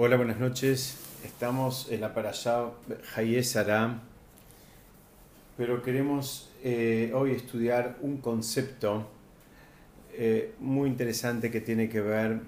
Hola, 0.00 0.16
buenas 0.16 0.38
noches. 0.38 0.96
Estamos 1.24 1.90
en 1.90 2.02
la 2.02 2.14
Parashá 2.14 2.70
Hayé 3.16 3.42
Sará, 3.42 3.98
pero 5.56 5.82
queremos 5.82 6.52
eh, 6.62 7.10
hoy 7.12 7.32
estudiar 7.32 7.96
un 8.00 8.18
concepto 8.18 9.08
eh, 10.12 10.54
muy 10.60 10.88
interesante 10.88 11.50
que 11.50 11.60
tiene 11.60 11.88
que 11.88 12.00
ver, 12.00 12.42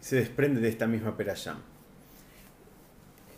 se 0.00 0.16
desprende 0.16 0.60
de 0.60 0.68
esta 0.68 0.86
misma 0.86 1.16
Parashá. 1.16 1.56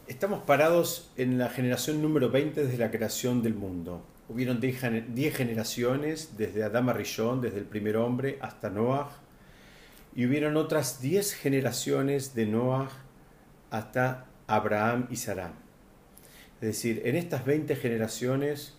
Estamos 0.09 0.43
parados 0.43 1.13
en 1.17 1.39
la 1.39 1.49
generación 1.49 2.03
número 2.03 2.29
20 2.29 2.65
desde 2.65 2.77
la 2.77 2.91
creación 2.91 3.41
del 3.41 3.55
mundo. 3.55 4.03
Hubieron 4.29 4.61
10 4.61 5.37
generaciones, 5.37 6.37
desde 6.37 6.65
Adama 6.65 6.93
Rishon, 6.93 7.41
desde 7.41 7.59
el 7.59 7.67
primer 7.67 7.97
hombre, 7.99 8.39
hasta 8.41 8.69
Noah 8.69 9.24
y 10.15 10.27
hubieron 10.27 10.57
otras 10.57 11.01
diez 11.01 11.35
generaciones 11.35 12.35
de 12.35 12.47
Noah 12.47 12.89
hasta 13.71 14.27
Abraham 14.47 15.09
y 15.11 15.17
Sarah. 15.17 15.53
Es 16.61 16.69
decir, 16.69 17.03
en 17.05 17.17
estas 17.17 17.45
20 17.45 17.75
generaciones, 17.77 18.75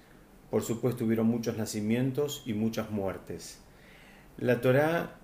por 0.50 0.64
supuesto, 0.64 1.06
hubieron 1.06 1.28
muchos 1.28 1.58
nacimientos 1.58 2.44
y 2.46 2.54
muchas 2.54 2.90
muertes. 2.90 3.60
La 4.38 4.62
Torá 4.62 5.18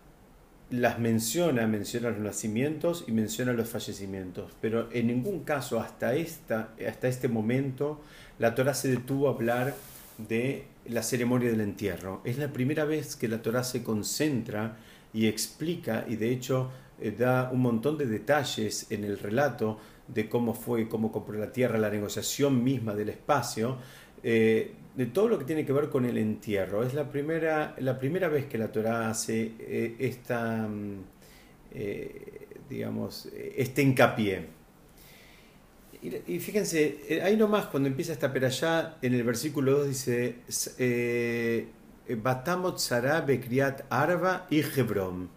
las 0.70 1.00
menciona, 1.00 1.68
menciona 1.68 2.10
los 2.10 2.20
nacimientos 2.20 3.04
y 3.08 3.12
menciona 3.12 3.52
los 3.54 3.70
fallecimientos, 3.70 4.54
pero 4.62 4.90
en 4.94 5.08
ningún 5.08 5.44
caso 5.44 5.80
hasta, 5.80 6.16
esta, 6.16 6.74
hasta 6.88 7.08
este 7.08 7.28
momento 7.28 8.02
la 8.40 8.56
Torá 8.56 8.74
se 8.74 8.90
detuvo 8.90 9.28
a 9.28 9.34
hablar 9.34 9.76
de 10.18 10.66
la 10.86 11.04
ceremonia 11.04 11.50
del 11.50 11.62
entierro. 11.62 12.22
Es 12.24 12.38
la 12.38 12.52
primera 12.52 12.86
vez 12.86 13.16
que 13.16 13.28
la 13.28 13.42
Torá 13.42 13.64
se 13.64 13.84
concentra 13.84 14.78
y 15.14 15.28
explica 15.28 16.06
y 16.08 16.16
de 16.16 16.32
hecho 16.32 16.72
eh, 17.00 17.12
da 17.18 17.50
un 17.52 17.62
montón 17.62 17.98
de 17.98 18.06
detalles 18.06 18.88
en 18.92 19.04
el 19.04 19.18
relato 19.18 19.80
de 20.08 20.30
cómo 20.30 20.54
fue, 20.54 20.88
cómo 20.88 21.12
compró 21.12 21.38
la 21.38 21.52
tierra, 21.52 21.78
la 21.78 21.90
negociación 21.90 22.64
misma 22.64 22.94
del 22.94 23.10
espacio, 23.10 23.78
eh, 24.24 24.74
de 24.96 25.06
todo 25.08 25.30
lo 25.30 25.40
que 25.40 25.46
tiene 25.46 25.66
que 25.66 25.74
ver 25.74 25.90
con 25.90 26.06
el 26.06 26.18
entierro. 26.18 26.84
Es 26.84 26.94
la 26.94 27.10
primera, 27.10 27.76
la 27.80 27.98
primera 27.98 28.28
vez 28.28 28.46
que 28.46 28.58
la 28.58 28.72
Torah 28.72 29.10
hace 29.10 29.54
eh, 29.60 29.96
esta, 30.00 30.68
mm, 30.68 31.04
digamos, 32.70 33.30
este 33.34 33.82
hincapié. 33.82 34.61
Y, 36.02 36.40
fíjense, 36.40 37.22
ahí 37.24 37.38
nomás 37.38 37.68
cuando 37.68 37.88
empieza 37.88 38.12
esta 38.12 38.34
perashá, 38.34 38.98
en 39.04 39.14
el 39.14 39.24
versículo 39.24 39.80
2 39.80 39.88
dice, 39.88 40.36
Batamot 42.10 42.80
Sara 42.80 43.22
Bekriat 43.22 43.84
Arba 43.90 44.48
y 44.50 44.62
Hebrón. 44.62 45.30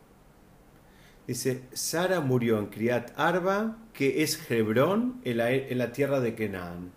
Dice, 1.26 1.62
Sara 1.72 2.20
murió 2.20 2.58
en 2.58 2.66
Kriat 2.66 3.12
Arba, 3.16 3.78
que 3.94 4.22
es 4.22 4.50
Hebrón, 4.50 5.20
en 5.24 5.38
la, 5.38 5.50
en 5.50 5.78
la 5.78 5.90
tierra 5.90 6.20
de 6.20 6.34
Kenan. 6.34 6.92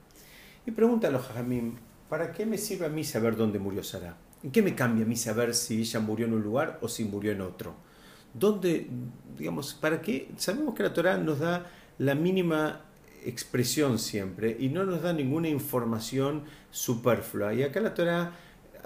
Y 0.66 0.72
pregunta 0.72 1.08
a 1.08 1.12
los 1.12 1.26
Jajamim, 1.26 1.76
¿para 2.10 2.34
qué 2.34 2.46
me 2.46 2.58
sirve 2.58 2.88
a 2.88 2.90
mí 2.90 3.06
saber 3.06 3.38
dónde 3.38 3.58
murió 3.58 3.84
Sara? 3.84 4.18
¿En 4.44 4.52
qué 4.52 4.62
me 4.62 4.76
cambia 4.76 5.06
a 5.06 5.08
mí 5.08 5.16
saber 5.16 5.56
si 5.56 5.80
ella 5.80 6.02
murió 6.02 6.26
en 6.26 6.34
un 6.34 6.44
lugar 6.44 6.78
o 6.82 6.90
si 6.90 7.06
murió 7.06 7.32
en 7.32 7.42
otro? 7.42 7.76
¿Dónde, 8.34 8.88
digamos, 9.38 9.74
para 9.74 10.02
qué? 10.02 10.30
Sabemos 10.36 10.76
que 10.76 10.84
la 10.84 10.94
Torah 10.94 11.18
nos 11.18 11.40
da 11.40 11.66
la 11.98 12.14
mínima 12.14 12.82
expresión 13.28 14.00
siempre 14.00 14.56
y 14.60 14.70
no 14.70 14.86
nos 14.86 15.02
da 15.02 15.14
ninguna 15.14 15.50
información 15.50 16.44
superflua. 16.72 17.54
Y 17.54 17.64
acá 17.64 17.80
la 17.80 17.94
Torah 17.94 18.34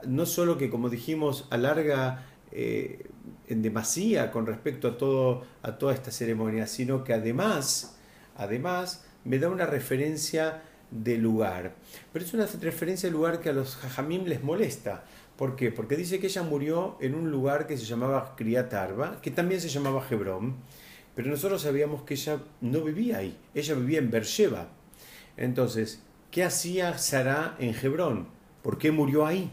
no 0.08 0.26
solo 0.26 0.58
que, 0.58 0.70
como 0.70 0.90
dijimos, 0.90 1.48
alarga 1.50 2.26
eh, 2.52 3.06
en 3.48 3.62
demasía 3.62 4.32
con 4.32 4.46
respecto 4.46 4.88
a, 4.88 4.98
todo, 4.98 5.44
a 5.62 5.78
toda 5.78 5.94
esta 5.94 6.12
ceremonia, 6.12 6.68
sino 6.68 7.04
que 7.04 7.14
además, 7.14 7.98
además 8.36 9.06
me 9.24 9.40
da 9.40 9.50
una 9.50 9.66
referencia 9.66 10.64
de 10.90 11.18
lugar. 11.18 11.76
Pero 12.12 12.26
es 12.26 12.34
una 12.34 12.46
referencia 12.46 13.10
de 13.10 13.14
lugar 13.14 13.40
que 13.40 13.50
a 13.50 13.54
los 13.54 13.76
jajamim 13.76 14.26
les 14.26 14.44
molesta. 14.44 15.04
¿Por 15.38 15.56
qué? 15.56 15.72
Porque 15.72 15.96
dice 15.96 16.20
que 16.20 16.28
ella 16.28 16.44
murió 16.44 16.98
en 17.00 17.16
un 17.16 17.32
lugar 17.32 17.68
que 17.68 17.78
se 17.78 17.86
llamaba 17.86 18.36
Kriatarba, 18.36 19.22
que 19.22 19.32
también 19.32 19.62
se 19.62 19.70
llamaba 19.70 20.06
Hebrón, 20.10 20.58
pero 21.16 21.30
nosotros 21.30 21.62
sabíamos 21.62 22.04
que 22.04 22.14
ella 22.14 22.40
no 22.62 22.82
vivía 22.82 23.18
ahí, 23.18 23.38
ella 23.54 23.76
vivía 23.76 24.00
en 24.00 24.12
Beersheba. 24.12 24.70
Entonces, 25.38 26.02
¿qué 26.30 26.44
hacía 26.44 26.98
Sarah 26.98 27.56
en 27.60 27.76
Hebrón? 27.76 28.28
¿Por 28.62 28.78
qué 28.78 28.92
murió 28.92 29.26
ahí? 29.26 29.52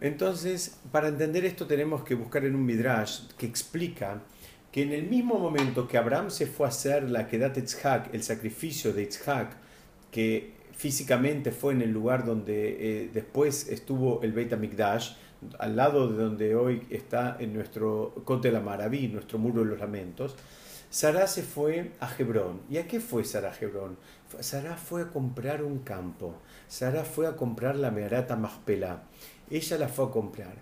Entonces, 0.00 0.78
para 0.90 1.08
entender 1.08 1.44
esto 1.44 1.66
tenemos 1.66 2.02
que 2.04 2.14
buscar 2.14 2.44
en 2.44 2.54
un 2.54 2.64
midrash 2.64 3.28
que 3.36 3.46
explica 3.46 4.22
que 4.72 4.82
en 4.82 4.92
el 4.92 5.08
mismo 5.08 5.38
momento 5.38 5.88
que 5.88 5.98
Abraham 5.98 6.30
se 6.30 6.46
fue 6.46 6.66
a 6.66 6.70
hacer 6.70 7.10
la 7.10 7.26
Kedat 7.26 7.58
Itzhak, 7.58 8.14
el 8.14 8.22
sacrificio 8.22 8.92
de 8.92 9.02
Itzhak, 9.02 9.56
que 10.10 10.52
físicamente 10.72 11.50
fue 11.50 11.74
en 11.74 11.82
el 11.82 11.90
lugar 11.90 12.24
donde 12.24 13.02
eh, 13.02 13.10
después 13.12 13.68
estuvo 13.68 14.22
el 14.22 14.32
Beit 14.32 14.52
HaMikdash, 14.52 15.12
al 15.58 15.76
lado 15.76 16.08
de 16.08 16.22
donde 16.22 16.54
hoy 16.54 16.82
está 16.90 17.36
en 17.38 17.54
nuestro 17.54 18.14
Cote 18.24 18.50
la 18.50 18.60
Maraví, 18.60 19.08
nuestro 19.08 19.38
Muro 19.38 19.62
de 19.62 19.70
los 19.70 19.80
Lamentos, 19.80 20.36
Sarah 20.90 21.26
se 21.26 21.42
fue 21.42 21.92
a 22.00 22.10
Hebrón. 22.18 22.62
¿Y 22.68 22.78
a 22.78 22.86
qué 22.86 23.00
fue 23.00 23.24
Sarah 23.24 23.52
a 23.52 23.64
Hebrón? 23.64 23.96
Sarah 24.40 24.76
fue 24.76 25.02
a 25.02 25.08
comprar 25.08 25.62
un 25.62 25.78
campo. 25.80 26.34
Sarah 26.66 27.04
fue 27.04 27.26
a 27.26 27.36
comprar 27.36 27.76
la 27.76 27.90
Meharata 27.90 28.36
Maspela 28.36 29.02
ella 29.50 29.78
la 29.78 29.88
fue 29.88 30.06
a 30.06 30.10
comprar. 30.10 30.54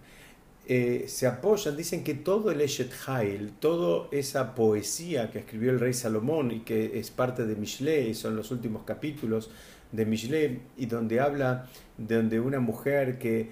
Eh, 0.66 1.04
se 1.08 1.26
apoyan, 1.26 1.76
dicen 1.76 2.04
que 2.04 2.14
todo 2.14 2.50
el 2.50 2.60
Eshet 2.60 2.92
Hail, 3.06 3.52
toda 3.58 4.08
esa 4.10 4.54
poesía 4.54 5.30
que 5.30 5.38
escribió 5.38 5.70
el 5.70 5.80
rey 5.80 5.94
Salomón 5.94 6.50
y 6.50 6.60
que 6.60 6.98
es 6.98 7.10
parte 7.10 7.46
de 7.46 7.56
Mishle, 7.56 8.12
son 8.14 8.36
los 8.36 8.50
últimos 8.50 8.82
capítulos 8.84 9.50
de 9.92 10.04
Mishle, 10.04 10.60
y 10.76 10.84
donde 10.84 11.20
habla 11.20 11.66
de 11.96 12.16
donde 12.16 12.40
una 12.40 12.60
mujer 12.60 13.18
que 13.18 13.50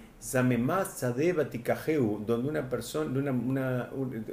donde 2.26 2.48
una 2.48 2.68
persona, 2.68 3.10
una, 3.32 3.90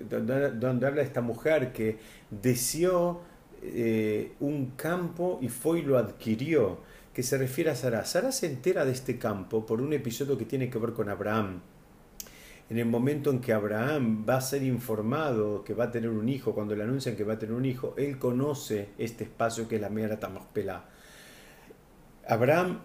donde, 0.09 0.87
habla 0.87 1.01
de 1.01 1.03
esta 1.03 1.21
mujer 1.21 1.71
que 1.71 1.97
deseó 2.29 3.21
eh, 3.61 4.33
un 4.39 4.71
campo 4.75 5.39
y 5.41 5.49
fue 5.49 5.79
y 5.79 5.81
lo 5.83 5.97
adquirió 5.97 6.79
que 7.13 7.21
se 7.21 7.37
refiere 7.37 7.69
a 7.69 7.75
Sara. 7.75 8.05
Sara 8.05 8.31
se 8.31 8.47
entera 8.47 8.85
de 8.85 8.91
este 8.91 9.17
campo 9.17 9.65
por 9.65 9.81
un 9.81 9.93
episodio 9.93 10.37
que 10.37 10.45
tiene 10.45 10.69
que 10.69 10.79
ver 10.79 10.93
con 10.93 11.09
Abraham. 11.09 11.61
En 12.69 12.79
el 12.79 12.85
momento 12.85 13.29
en 13.29 13.39
que 13.39 13.53
Abraham 13.53 14.25
va 14.27 14.37
a 14.37 14.41
ser 14.41 14.63
informado 14.63 15.63
que 15.63 15.73
va 15.73 15.85
a 15.85 15.91
tener 15.91 16.09
un 16.09 16.27
hijo, 16.27 16.55
cuando 16.55 16.75
le 16.75 16.83
anuncian 16.83 17.15
que 17.15 17.23
va 17.23 17.33
a 17.33 17.39
tener 17.39 17.53
un 17.53 17.65
hijo, 17.65 17.93
él 17.97 18.17
conoce 18.17 18.89
este 18.97 19.25
espacio 19.25 19.67
que 19.67 19.75
es 19.75 19.81
la 19.81 19.89
Mera 19.89 20.19
Tamaspelá. 20.19 20.85
Abraham, 22.27 22.79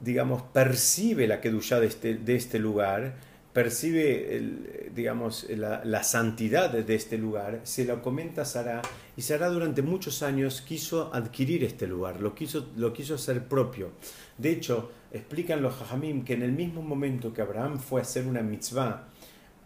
digamos, 0.00 0.42
percibe 0.42 1.26
la 1.26 1.40
kedushá 1.40 1.80
de 1.80 1.86
este, 1.86 2.14
de 2.14 2.36
este 2.36 2.58
lugar 2.58 3.14
percibe, 3.56 4.36
el, 4.36 4.92
digamos, 4.94 5.46
la, 5.48 6.02
santidad 6.02 6.68
de 6.70 6.94
este 6.94 7.16
lugar, 7.16 7.60
se 7.62 7.86
lo 7.86 8.02
comenta 8.02 8.42
a 8.42 8.44
Sara 8.44 8.82
y 9.16 9.22
Sara 9.22 9.48
durante 9.48 9.80
muchos 9.80 10.22
años 10.22 10.60
quiso 10.60 11.10
adquirir 11.14 11.64
este 11.64 11.86
lugar, 11.86 12.20
lo 12.20 12.34
quiso, 12.34 12.66
lo 12.76 12.92
quiso 12.92 13.14
hacer 13.14 13.44
propio. 13.48 13.92
De 14.36 14.50
hecho, 14.50 14.90
explican 15.10 15.62
los 15.62 15.72
Jajamim 15.72 16.22
que 16.22 16.34
en 16.34 16.42
el 16.42 16.52
mismo 16.52 16.82
momento 16.82 17.32
que 17.32 17.40
Abraham 17.40 17.78
fue 17.78 18.00
a 18.00 18.02
hacer 18.02 18.26
una 18.26 18.42
mitzvah 18.42 19.08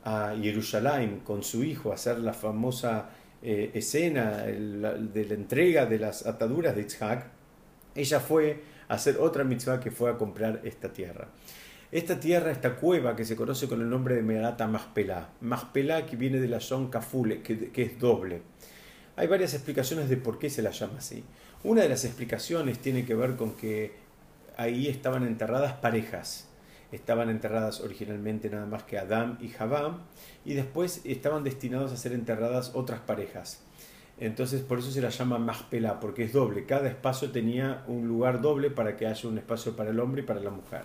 a 0.04 0.36
Jerusalén 0.40 1.22
con 1.24 1.42
su 1.42 1.64
hijo, 1.64 1.90
a 1.90 1.96
hacer 1.96 2.20
la 2.20 2.32
famosa 2.32 3.10
eh, 3.42 3.72
escena 3.74 4.42
de 4.44 5.26
la 5.28 5.34
entrega 5.34 5.86
de 5.86 5.98
las 5.98 6.24
ataduras 6.26 6.76
de 6.76 6.82
Itzhak, 6.82 7.26
ella 7.96 8.20
fue 8.20 8.69
hacer 8.90 9.18
otra 9.18 9.44
mitzvah 9.44 9.78
que 9.80 9.90
fue 9.90 10.10
a 10.10 10.18
comprar 10.18 10.60
esta 10.64 10.92
tierra. 10.92 11.28
Esta 11.92 12.18
tierra, 12.18 12.50
esta 12.50 12.76
cueva 12.76 13.16
que 13.16 13.24
se 13.24 13.36
conoce 13.36 13.68
con 13.68 13.80
el 13.80 13.88
nombre 13.88 14.16
de 14.16 14.22
Merata 14.22 14.66
Maspelá. 14.66 15.30
Maspelá 15.40 16.06
que 16.06 16.16
viene 16.16 16.40
de 16.40 16.48
la 16.48 16.60
son 16.60 16.90
Kafule, 16.90 17.40
que, 17.40 17.70
que 17.70 17.82
es 17.82 17.98
doble. 17.98 18.42
Hay 19.16 19.28
varias 19.28 19.54
explicaciones 19.54 20.08
de 20.08 20.16
por 20.16 20.38
qué 20.38 20.50
se 20.50 20.62
la 20.62 20.70
llama 20.70 20.98
así. 20.98 21.24
Una 21.62 21.82
de 21.82 21.88
las 21.88 22.04
explicaciones 22.04 22.80
tiene 22.80 23.04
que 23.04 23.14
ver 23.14 23.36
con 23.36 23.52
que 23.52 23.94
ahí 24.56 24.88
estaban 24.88 25.24
enterradas 25.24 25.74
parejas. 25.74 26.48
Estaban 26.90 27.30
enterradas 27.30 27.80
originalmente 27.80 28.50
nada 28.50 28.66
más 28.66 28.82
que 28.82 28.98
Adán 28.98 29.38
y 29.40 29.48
Javá, 29.48 30.04
y 30.44 30.54
después 30.54 31.00
estaban 31.04 31.44
destinados 31.44 31.92
a 31.92 31.96
ser 31.96 32.12
enterradas 32.12 32.72
otras 32.74 33.00
parejas. 33.00 33.62
Entonces 34.20 34.60
por 34.60 34.78
eso 34.78 34.90
se 34.90 35.00
la 35.00 35.08
llama 35.08 35.38
Maspelá, 35.38 35.98
porque 35.98 36.24
es 36.24 36.32
doble. 36.32 36.66
Cada 36.66 36.88
espacio 36.88 37.30
tenía 37.30 37.84
un 37.88 38.06
lugar 38.06 38.42
doble 38.42 38.70
para 38.70 38.96
que 38.96 39.06
haya 39.06 39.28
un 39.28 39.38
espacio 39.38 39.74
para 39.74 39.90
el 39.90 39.98
hombre 39.98 40.22
y 40.22 40.24
para 40.24 40.40
la 40.40 40.50
mujer. 40.50 40.84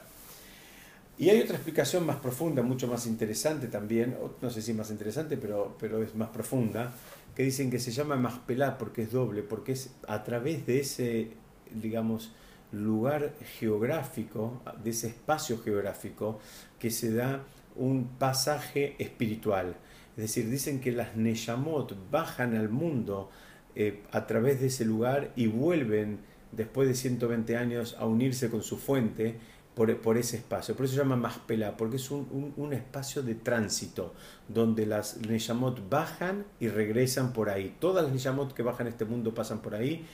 Y 1.18 1.30
hay 1.30 1.42
otra 1.42 1.56
explicación 1.56 2.06
más 2.06 2.18
profunda, 2.18 2.62
mucho 2.62 2.88
más 2.88 3.06
interesante 3.06 3.68
también, 3.68 4.18
no 4.42 4.50
sé 4.50 4.62
si 4.62 4.74
más 4.74 4.90
interesante, 4.90 5.38
pero, 5.38 5.78
pero 5.80 6.04
es 6.04 6.14
más 6.16 6.30
profunda, 6.30 6.92
que 7.36 7.44
dicen 7.44 7.70
que 7.70 7.80
se 7.80 7.92
llama 7.92 8.16
Maspelá 8.18 8.78
porque 8.78 9.04
es 9.04 9.12
doble, 9.12 9.42
porque 9.42 9.74
es 9.74 9.94
a 10.08 10.24
través 10.24 10.66
de 10.66 10.80
ese, 10.80 11.32
digamos, 11.72 12.34
lugar 12.72 13.34
geográfico, 13.60 14.62
de 14.84 14.90
ese 14.90 15.08
espacio 15.08 15.62
geográfico, 15.62 16.40
que 16.80 16.92
se 16.92 17.14
da 17.14 17.44
un 17.76 18.08
pasaje 18.18 18.96
espiritual. 19.00 19.76
Es 20.18 20.24
decir, 20.24 20.50
dicen 20.50 20.80
que 20.80 20.92
las 20.92 21.16
Neyamot 21.16 22.10
bajan 22.10 22.56
al 22.56 22.70
mundo 22.70 23.30
eh, 23.76 24.04
a 24.12 24.26
través 24.26 24.62
de 24.62 24.68
ese 24.68 24.86
lugar 24.86 25.32
y 25.36 25.48
vuelven 25.48 26.20
después 26.54 26.88
de 26.88 26.96
120 26.96 27.58
años 27.58 27.96
a 28.00 28.06
unirse 28.06 28.50
con 28.50 28.64
su 28.64 28.78
fuente 28.78 29.38
por, 29.76 30.18
ese 30.18 30.38
espacio. 30.38 30.74
Por 30.74 30.86
eso 30.86 30.96
se 30.96 31.02
llama 31.02 31.18
Maspela, 31.18 31.76
porque 31.76 31.98
es 31.98 32.10
un, 32.10 32.72
espacio 32.72 33.22
de 33.24 33.36
tránsito, 33.36 34.14
donde 34.48 34.86
las 34.86 35.18
Neyamot 35.18 35.90
bajan 35.90 36.46
y 36.62 36.70
regresan 36.70 37.34
por 37.34 37.50
ahí. 37.50 37.76
Todas 37.80 38.06
las 38.06 38.14
Neyamot 38.14 38.54
que 38.54 38.64
bajan 38.64 38.88
a 38.88 38.90
este 38.90 39.04
mundo 39.04 39.34
pasan 39.34 39.62
por 39.62 39.76
ahí 39.76 40.06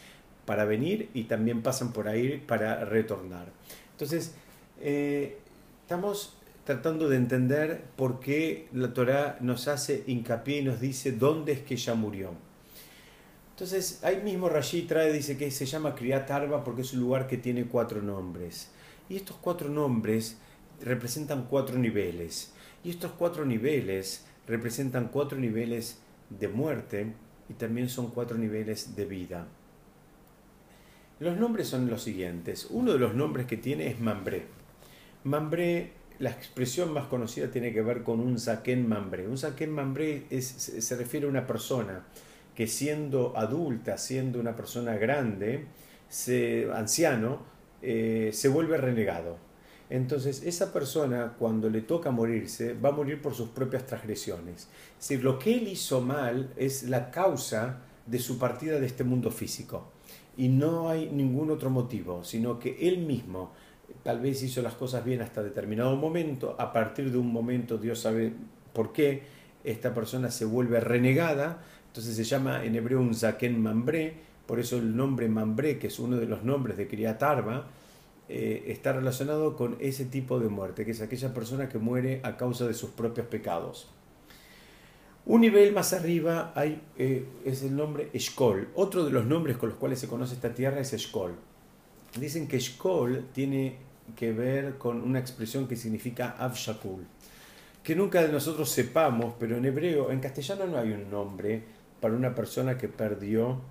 para 0.45 0.65
venir 0.65 1.11
y 1.13 1.25
también 1.25 1.61
pasan 1.61 1.93
por 1.93 2.07
ahí 2.07 2.43
para 2.47 2.83
retornar. 2.85 3.51
Entonces, 3.91 4.33
eh, 4.79 5.37
estamos 5.83 6.40
tratando 6.63 7.09
de 7.09 7.17
entender 7.17 7.83
por 7.95 8.19
qué 8.19 8.67
la 8.73 8.93
Torah 8.93 9.37
nos 9.41 9.67
hace 9.67 10.03
hincapié 10.07 10.59
y 10.59 10.63
nos 10.63 10.79
dice 10.79 11.11
dónde 11.11 11.53
es 11.53 11.59
que 11.61 11.73
ella 11.73 11.95
murió. 11.95 12.31
Entonces, 13.51 14.03
ahí 14.03 14.21
mismo 14.23 14.49
Rashi 14.49 14.83
trae, 14.83 15.13
dice 15.13 15.37
que 15.37 15.51
se 15.51 15.65
llama 15.65 15.93
Kriyat 15.93 16.29
Arba 16.31 16.63
porque 16.63 16.81
es 16.81 16.93
un 16.93 17.01
lugar 17.01 17.27
que 17.27 17.37
tiene 17.37 17.65
cuatro 17.65 18.01
nombres. 18.01 18.71
Y 19.09 19.15
estos 19.15 19.37
cuatro 19.37 19.69
nombres 19.69 20.37
representan 20.83 21.45
cuatro 21.49 21.77
niveles. 21.77 22.53
Y 22.83 22.89
estos 22.89 23.11
cuatro 23.11 23.45
niveles 23.45 24.25
representan 24.47 25.09
cuatro 25.09 25.37
niveles 25.37 25.99
de 26.29 26.47
muerte 26.47 27.13
y 27.49 27.53
también 27.53 27.89
son 27.89 28.09
cuatro 28.11 28.37
niveles 28.37 28.95
de 28.95 29.05
vida. 29.05 29.47
Los 31.19 31.37
nombres 31.37 31.67
son 31.67 31.87
los 31.87 32.01
siguientes. 32.01 32.67
Uno 32.71 32.93
de 32.93 32.99
los 32.99 33.13
nombres 33.13 33.45
que 33.45 33.57
tiene 33.57 33.87
es 33.87 33.99
Mambré. 33.99 34.47
Mambré, 35.23 35.91
la 36.21 36.29
expresión 36.29 36.93
más 36.93 37.05
conocida 37.07 37.49
tiene 37.49 37.73
que 37.73 37.81
ver 37.81 38.03
con 38.03 38.19
un 38.19 38.39
Zaken 38.39 38.87
Mambré. 38.87 39.27
Un 39.27 39.39
Zaken 39.39 39.71
Mambré 39.71 40.27
se 40.39 40.95
refiere 40.95 41.25
a 41.25 41.29
una 41.29 41.47
persona 41.47 42.05
que 42.55 42.67
siendo 42.67 43.35
adulta, 43.35 43.97
siendo 43.97 44.39
una 44.39 44.55
persona 44.55 44.95
grande, 44.97 45.65
anciano, 46.73 47.39
eh, 47.81 48.29
se 48.33 48.49
vuelve 48.49 48.77
renegado. 48.77 49.37
Entonces, 49.89 50.43
esa 50.43 50.71
persona, 50.71 51.33
cuando 51.39 51.69
le 51.69 51.81
toca 51.81 52.11
morirse, 52.11 52.75
va 52.75 52.89
a 52.89 52.93
morir 52.93 53.19
por 53.19 53.33
sus 53.33 53.49
propias 53.49 53.87
transgresiones. 53.87 54.69
Es 54.99 55.09
decir, 55.09 55.23
lo 55.23 55.39
que 55.39 55.55
él 55.55 55.67
hizo 55.67 56.01
mal 56.01 56.53
es 56.55 56.83
la 56.83 57.09
causa 57.09 57.79
de 58.05 58.19
su 58.19 58.37
partida 58.37 58.79
de 58.79 58.85
este 58.85 59.03
mundo 59.03 59.31
físico. 59.31 59.91
Y 60.37 60.49
no 60.49 60.87
hay 60.87 61.09
ningún 61.09 61.49
otro 61.49 61.71
motivo, 61.71 62.23
sino 62.23 62.59
que 62.59 62.87
él 62.87 62.99
mismo 62.99 63.53
tal 64.03 64.19
vez 64.19 64.41
hizo 64.43 64.61
las 64.61 64.73
cosas 64.73 65.03
bien 65.05 65.21
hasta 65.21 65.43
determinado 65.43 65.95
momento. 65.95 66.55
A 66.59 66.71
partir 66.71 67.11
de 67.11 67.17
un 67.17 67.31
momento, 67.31 67.77
Dios 67.77 67.99
sabe 67.99 68.33
por 68.73 68.93
qué, 68.93 69.23
esta 69.63 69.93
persona 69.93 70.31
se 70.31 70.45
vuelve 70.45 70.79
renegada. 70.79 71.63
Entonces 71.87 72.15
se 72.15 72.23
llama 72.23 72.63
en 72.63 72.75
hebreo 72.75 72.99
un 72.99 73.13
zaken 73.13 73.61
mambré 73.61 74.31
por 74.51 74.59
eso 74.59 74.77
el 74.77 74.97
nombre 74.97 75.29
Mambré, 75.29 75.79
que 75.79 75.87
es 75.87 75.97
uno 75.97 76.17
de 76.17 76.25
los 76.25 76.43
nombres 76.43 76.75
de 76.75 76.85
Kriyatarva, 76.85 77.67
eh, 78.27 78.65
está 78.67 78.91
relacionado 78.91 79.55
con 79.55 79.77
ese 79.79 80.03
tipo 80.03 80.41
de 80.41 80.49
muerte, 80.49 80.83
que 80.83 80.91
es 80.91 80.99
aquella 80.99 81.33
persona 81.33 81.69
que 81.69 81.77
muere 81.77 82.19
a 82.23 82.35
causa 82.35 82.67
de 82.67 82.73
sus 82.73 82.89
propios 82.89 83.27
pecados. 83.27 83.89
Un 85.25 85.39
nivel 85.39 85.71
más 85.71 85.93
arriba 85.93 86.51
hay, 86.53 86.81
eh, 86.97 87.25
es 87.45 87.63
el 87.63 87.77
nombre 87.77 88.09
Eshkol. 88.11 88.67
Otro 88.75 89.05
de 89.05 89.11
los 89.11 89.25
nombres 89.25 89.55
con 89.55 89.69
los 89.69 89.77
cuales 89.77 89.99
se 89.99 90.09
conoce 90.09 90.33
esta 90.33 90.53
tierra 90.53 90.81
es 90.81 90.91
Eshkol. 90.91 91.33
Dicen 92.19 92.47
que 92.47 92.57
Eshkol 92.57 93.27
tiene 93.33 93.77
que 94.15 94.33
ver 94.33 94.77
con 94.77 95.01
una 95.01 95.19
expresión 95.19 95.67
que 95.67 95.75
significa 95.75 96.35
Avshakul, 96.37 97.05
que 97.83 97.95
nunca 97.95 98.21
de 98.21 98.31
nosotros 98.31 98.69
sepamos, 98.69 99.35
pero 99.39 99.57
en 99.57 99.65
hebreo, 99.65 100.11
en 100.11 100.19
castellano 100.19 100.67
no 100.67 100.77
hay 100.77 100.91
un 100.91 101.09
nombre 101.09 101.63
para 101.99 102.13
una 102.15 102.35
persona 102.35 102.77
que 102.77 102.87
perdió 102.87 103.61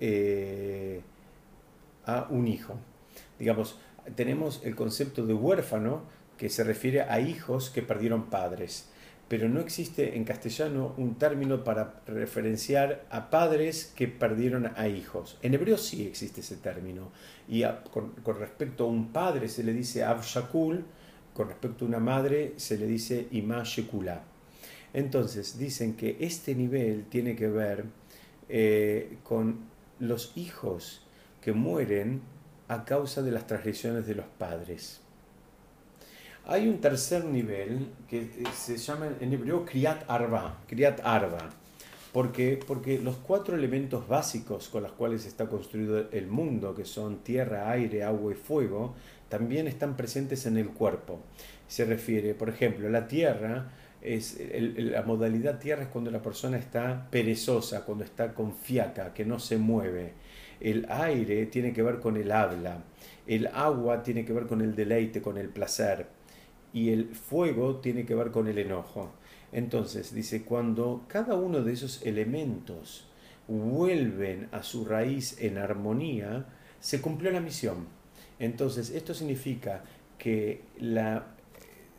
eh, 0.00 1.02
a, 2.06 2.26
un 2.30 2.48
hijo. 2.48 2.74
Digamos, 3.38 3.78
tenemos 4.14 4.60
el 4.64 4.74
concepto 4.74 5.26
de 5.26 5.34
huérfano 5.34 6.02
que 6.38 6.48
se 6.48 6.64
refiere 6.64 7.02
a 7.02 7.20
hijos 7.20 7.70
que 7.70 7.82
perdieron 7.82 8.30
padres, 8.30 8.88
pero 9.32 9.48
no 9.48 9.60
existe 9.60 10.14
en 10.14 10.24
castellano 10.24 10.92
un 10.98 11.14
término 11.14 11.64
para 11.64 12.02
referenciar 12.06 13.06
a 13.08 13.30
padres 13.30 13.90
que 13.96 14.06
perdieron 14.06 14.70
a 14.76 14.88
hijos. 14.88 15.38
En 15.40 15.54
hebreo 15.54 15.78
sí 15.78 16.06
existe 16.06 16.42
ese 16.42 16.56
término, 16.56 17.10
y 17.48 17.64
con, 17.90 18.12
respecto 18.38 18.84
a 18.84 18.88
un 18.88 19.10
padre 19.10 19.48
se 19.48 19.64
le 19.64 19.72
dice 19.72 20.04
Avshakul, 20.04 20.84
con 21.32 21.48
respecto 21.48 21.86
a 21.86 21.88
una 21.88 21.98
madre 21.98 22.52
se 22.58 22.76
le 22.76 22.86
dice 22.86 23.28
Ima 23.30 23.62
Shekula. 23.64 24.22
Entonces, 24.92 25.56
dicen 25.56 25.96
que 25.96 26.18
este 26.20 26.54
nivel 26.54 27.06
tiene 27.06 27.34
que 27.34 27.48
ver 27.48 27.86
eh, 28.50 29.16
con 29.22 29.60
los 29.98 30.36
hijos 30.36 31.06
que 31.40 31.54
mueren 31.54 32.20
a 32.68 32.84
causa 32.84 33.22
de 33.22 33.30
las 33.30 33.46
transgresiones 33.46 34.06
de 34.06 34.14
los 34.14 34.26
padres. 34.26 35.00
Hay 36.44 36.66
un 36.66 36.80
tercer 36.80 37.24
nivel 37.24 37.86
que 38.08 38.22
eh, 38.22 38.44
se 38.52 38.76
llama 38.76 39.10
en 39.20 39.32
hebreo 39.32 39.64
Kriyat 39.64 40.04
Arba, 40.08 40.58
Kriyat 40.66 41.00
Arba. 41.04 41.50
¿Por 42.12 42.32
Porque 42.66 42.98
los 42.98 43.16
cuatro 43.16 43.56
elementos 43.56 44.08
básicos 44.08 44.68
con 44.68 44.82
los 44.82 44.92
cuales 44.92 45.24
está 45.24 45.46
construido 45.46 46.10
el 46.10 46.26
mundo, 46.26 46.74
que 46.74 46.84
son 46.84 47.18
tierra, 47.18 47.70
aire, 47.70 48.02
agua 48.02 48.32
y 48.32 48.34
fuego, 48.34 48.94
también 49.28 49.68
están 49.68 49.96
presentes 49.96 50.44
en 50.44 50.58
el 50.58 50.70
cuerpo. 50.70 51.20
Se 51.68 51.84
refiere, 51.84 52.34
por 52.34 52.48
ejemplo, 52.48 52.90
la 52.90 53.06
tierra 53.06 53.70
es 54.02 54.36
la 54.50 55.02
modalidad 55.02 55.60
tierra 55.60 55.84
es 55.84 55.88
cuando 55.88 56.10
la 56.10 56.20
persona 56.20 56.58
está 56.58 57.06
perezosa, 57.08 57.84
cuando 57.84 58.04
está 58.04 58.34
con 58.34 58.52
fiaca, 58.52 59.14
que 59.14 59.24
no 59.24 59.38
se 59.38 59.56
mueve. 59.58 60.12
El 60.60 60.86
aire 60.90 61.46
tiene 61.46 61.72
que 61.72 61.82
ver 61.82 62.00
con 62.00 62.16
el 62.16 62.32
habla. 62.32 62.82
El 63.26 63.46
agua 63.46 64.02
tiene 64.02 64.24
que 64.24 64.32
ver 64.32 64.46
con 64.46 64.60
el 64.60 64.74
deleite, 64.74 65.22
con 65.22 65.38
el 65.38 65.48
placer. 65.48 66.06
Y 66.72 66.90
el 66.90 67.14
fuego 67.14 67.76
tiene 67.76 68.04
que 68.06 68.14
ver 68.14 68.30
con 68.30 68.48
el 68.48 68.58
enojo. 68.58 69.12
Entonces, 69.52 70.14
dice, 70.14 70.44
cuando 70.44 71.04
cada 71.08 71.34
uno 71.34 71.62
de 71.62 71.72
esos 71.72 72.02
elementos 72.02 73.08
vuelven 73.48 74.48
a 74.52 74.62
su 74.62 74.84
raíz 74.84 75.40
en 75.40 75.58
armonía, 75.58 76.46
se 76.80 77.00
cumplió 77.00 77.30
la 77.30 77.40
misión. 77.40 77.86
Entonces, 78.38 78.90
esto 78.90 79.12
significa 79.12 79.84
que 80.18 80.62
la 80.78 81.26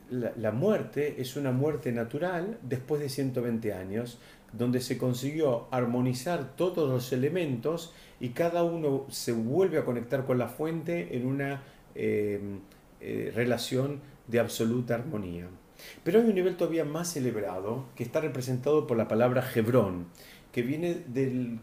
la, 0.09 0.51
muerte 0.51 1.15
es 1.19 1.35
una 1.35 1.51
muerte 1.51 1.91
natural 1.91 2.57
después 2.61 3.01
de 3.01 3.09
120 3.09 3.73
años, 3.73 4.19
donde 4.51 4.81
se 4.81 4.97
consiguió 4.97 5.67
armonizar 5.71 6.55
todos 6.55 6.89
los 6.89 7.11
elementos 7.11 7.93
y 8.19 8.29
cada 8.29 8.63
uno 8.63 9.05
se 9.09 9.31
vuelve 9.31 9.79
a 9.79 9.85
conectar 9.85 10.25
con 10.25 10.37
la 10.37 10.47
fuente 10.47 11.15
en 11.15 11.25
una 11.25 11.63
em, 11.95 12.59
eh, 13.01 13.31
relación 13.33 14.01
de 14.27 14.39
absoluta 14.39 14.95
armonía. 14.95 15.47
Pero 16.03 16.19
hay 16.19 16.25
un 16.25 16.35
nivel 16.35 16.55
todavía 16.55 16.85
más 16.85 17.11
celebrado 17.11 17.85
que 17.95 18.03
está 18.03 18.21
representado 18.21 18.87
por 18.87 18.97
la 18.97 19.07
palabra 19.07 19.47
Hebrón, 19.53 20.07
que 20.51 20.61
viene 20.61 21.03
del, 21.07 21.59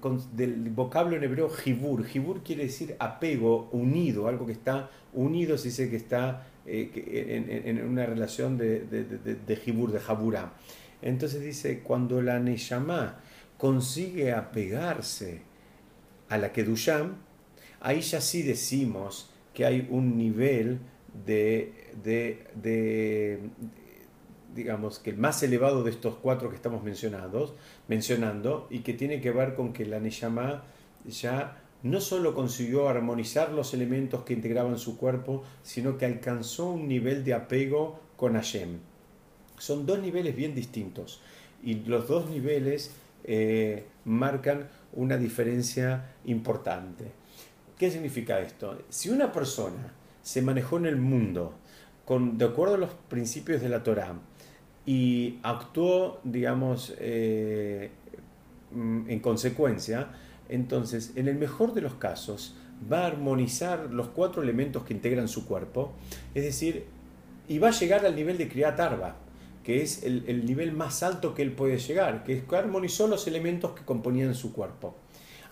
vocablo 0.74 1.16
en 1.16 1.22
hebreo 1.22 1.48
jibur. 1.48 2.04
Jibur 2.04 2.42
quiere 2.42 2.64
decir 2.64 2.96
apego, 2.98 3.68
unido, 3.70 4.26
algo 4.26 4.46
que 4.46 4.52
está 4.52 4.90
unido, 5.12 5.56
se 5.56 5.68
dice 5.68 5.88
que 5.88 5.96
está 5.96 6.46
eh, 6.66 7.62
en, 7.66 7.86
una 7.86 8.04
relación 8.04 8.58
de, 8.58 8.80
de, 8.80 9.04
de, 9.04 9.56
Jibur, 9.56 9.92
de. 9.92 10.00
Entonces 11.02 11.40
dice, 11.40 11.80
cuando 11.80 12.20
la 12.20 12.40
Neshama 12.40 13.20
consigue 13.56 14.32
apegarse 14.32 15.42
a 16.28 16.36
la 16.38 16.52
Kedusham, 16.52 17.16
ahí 17.80 18.00
ya 18.00 18.20
sí 18.20 18.42
decimos 18.42 19.30
que 19.54 19.66
hay 19.66 19.86
un 19.90 20.16
nivel 20.16 20.80
de, 21.24 21.90
de, 22.02 23.40
digamos, 24.54 24.98
que 24.98 25.10
el 25.10 25.18
más 25.18 25.42
elevado 25.42 25.82
de 25.82 25.90
estos 25.90 26.16
cuatro 26.16 26.50
que 26.50 26.56
estamos 26.56 26.82
mencionando 26.82 28.66
y 28.70 28.80
que 28.80 28.94
tiene 28.94 29.20
que 29.20 29.30
ver 29.30 29.54
con 29.54 29.72
que 29.72 29.86
la 29.86 30.00
Neshama 30.00 30.64
ya 31.06 31.62
no 31.82 32.00
solo 32.00 32.34
consiguió 32.34 32.88
armonizar 32.88 33.52
los 33.52 33.72
elementos 33.72 34.24
que 34.24 34.34
integraban 34.34 34.78
su 34.78 34.98
cuerpo, 34.98 35.44
sino 35.62 35.96
que 35.96 36.04
alcanzó 36.04 36.70
un 36.70 36.88
nivel 36.88 37.24
de 37.24 37.34
apego 37.34 38.00
con 38.16 38.34
Hashem. 38.34 38.78
Son 39.58 39.86
dos 39.86 39.98
niveles 39.98 40.36
bien 40.36 40.54
distintos 40.54 41.20
y 41.62 41.74
los 41.84 42.08
dos 42.08 42.28
niveles 42.28 42.92
eh, 43.24 43.86
marcan 44.04 44.68
una 44.92 45.16
diferencia 45.16 46.14
importante. 46.24 47.12
¿Qué 47.78 47.90
significa 47.90 48.40
esto? 48.40 48.82
Si 48.88 49.08
una 49.08 49.32
persona 49.32 49.92
se 50.22 50.42
manejó 50.42 50.76
en 50.76 50.86
el 50.86 50.96
mundo 50.96 51.54
con, 52.04 52.38
de 52.38 52.44
acuerdo 52.44 52.74
a 52.74 52.78
los 52.78 52.90
principios 53.08 53.60
de 53.60 53.68
la 53.68 53.82
Torah 53.82 54.14
y 54.86 55.38
actuó, 55.42 56.20
digamos, 56.24 56.94
eh, 56.98 57.90
en 58.72 59.20
consecuencia, 59.20 60.08
entonces, 60.48 61.12
en 61.16 61.28
el 61.28 61.36
mejor 61.36 61.74
de 61.74 61.80
los 61.80 61.94
casos, 61.94 62.56
va 62.90 63.00
a 63.00 63.06
armonizar 63.06 63.90
los 63.90 64.08
cuatro 64.08 64.42
elementos 64.42 64.84
que 64.84 64.94
integran 64.94 65.28
su 65.28 65.46
cuerpo, 65.46 65.92
es 66.34 66.44
decir, 66.44 66.86
y 67.48 67.58
va 67.58 67.68
a 67.68 67.72
llegar 67.72 68.06
al 68.06 68.16
nivel 68.16 68.38
de 68.38 68.48
Kriyat 68.48 68.78
Arba, 68.80 69.16
que 69.62 69.82
es 69.82 70.02
el, 70.04 70.46
nivel 70.46 70.72
más 70.72 71.02
alto 71.02 71.34
que 71.34 71.42
él 71.42 71.52
puede 71.52 71.78
llegar, 71.78 72.24
que 72.24 72.38
es 72.38 72.44
que 72.44 72.56
armonizó 72.56 73.06
los 73.06 73.26
elementos 73.26 73.72
que 73.72 73.84
componían 73.84 74.34
su 74.34 74.52
cuerpo. 74.52 74.96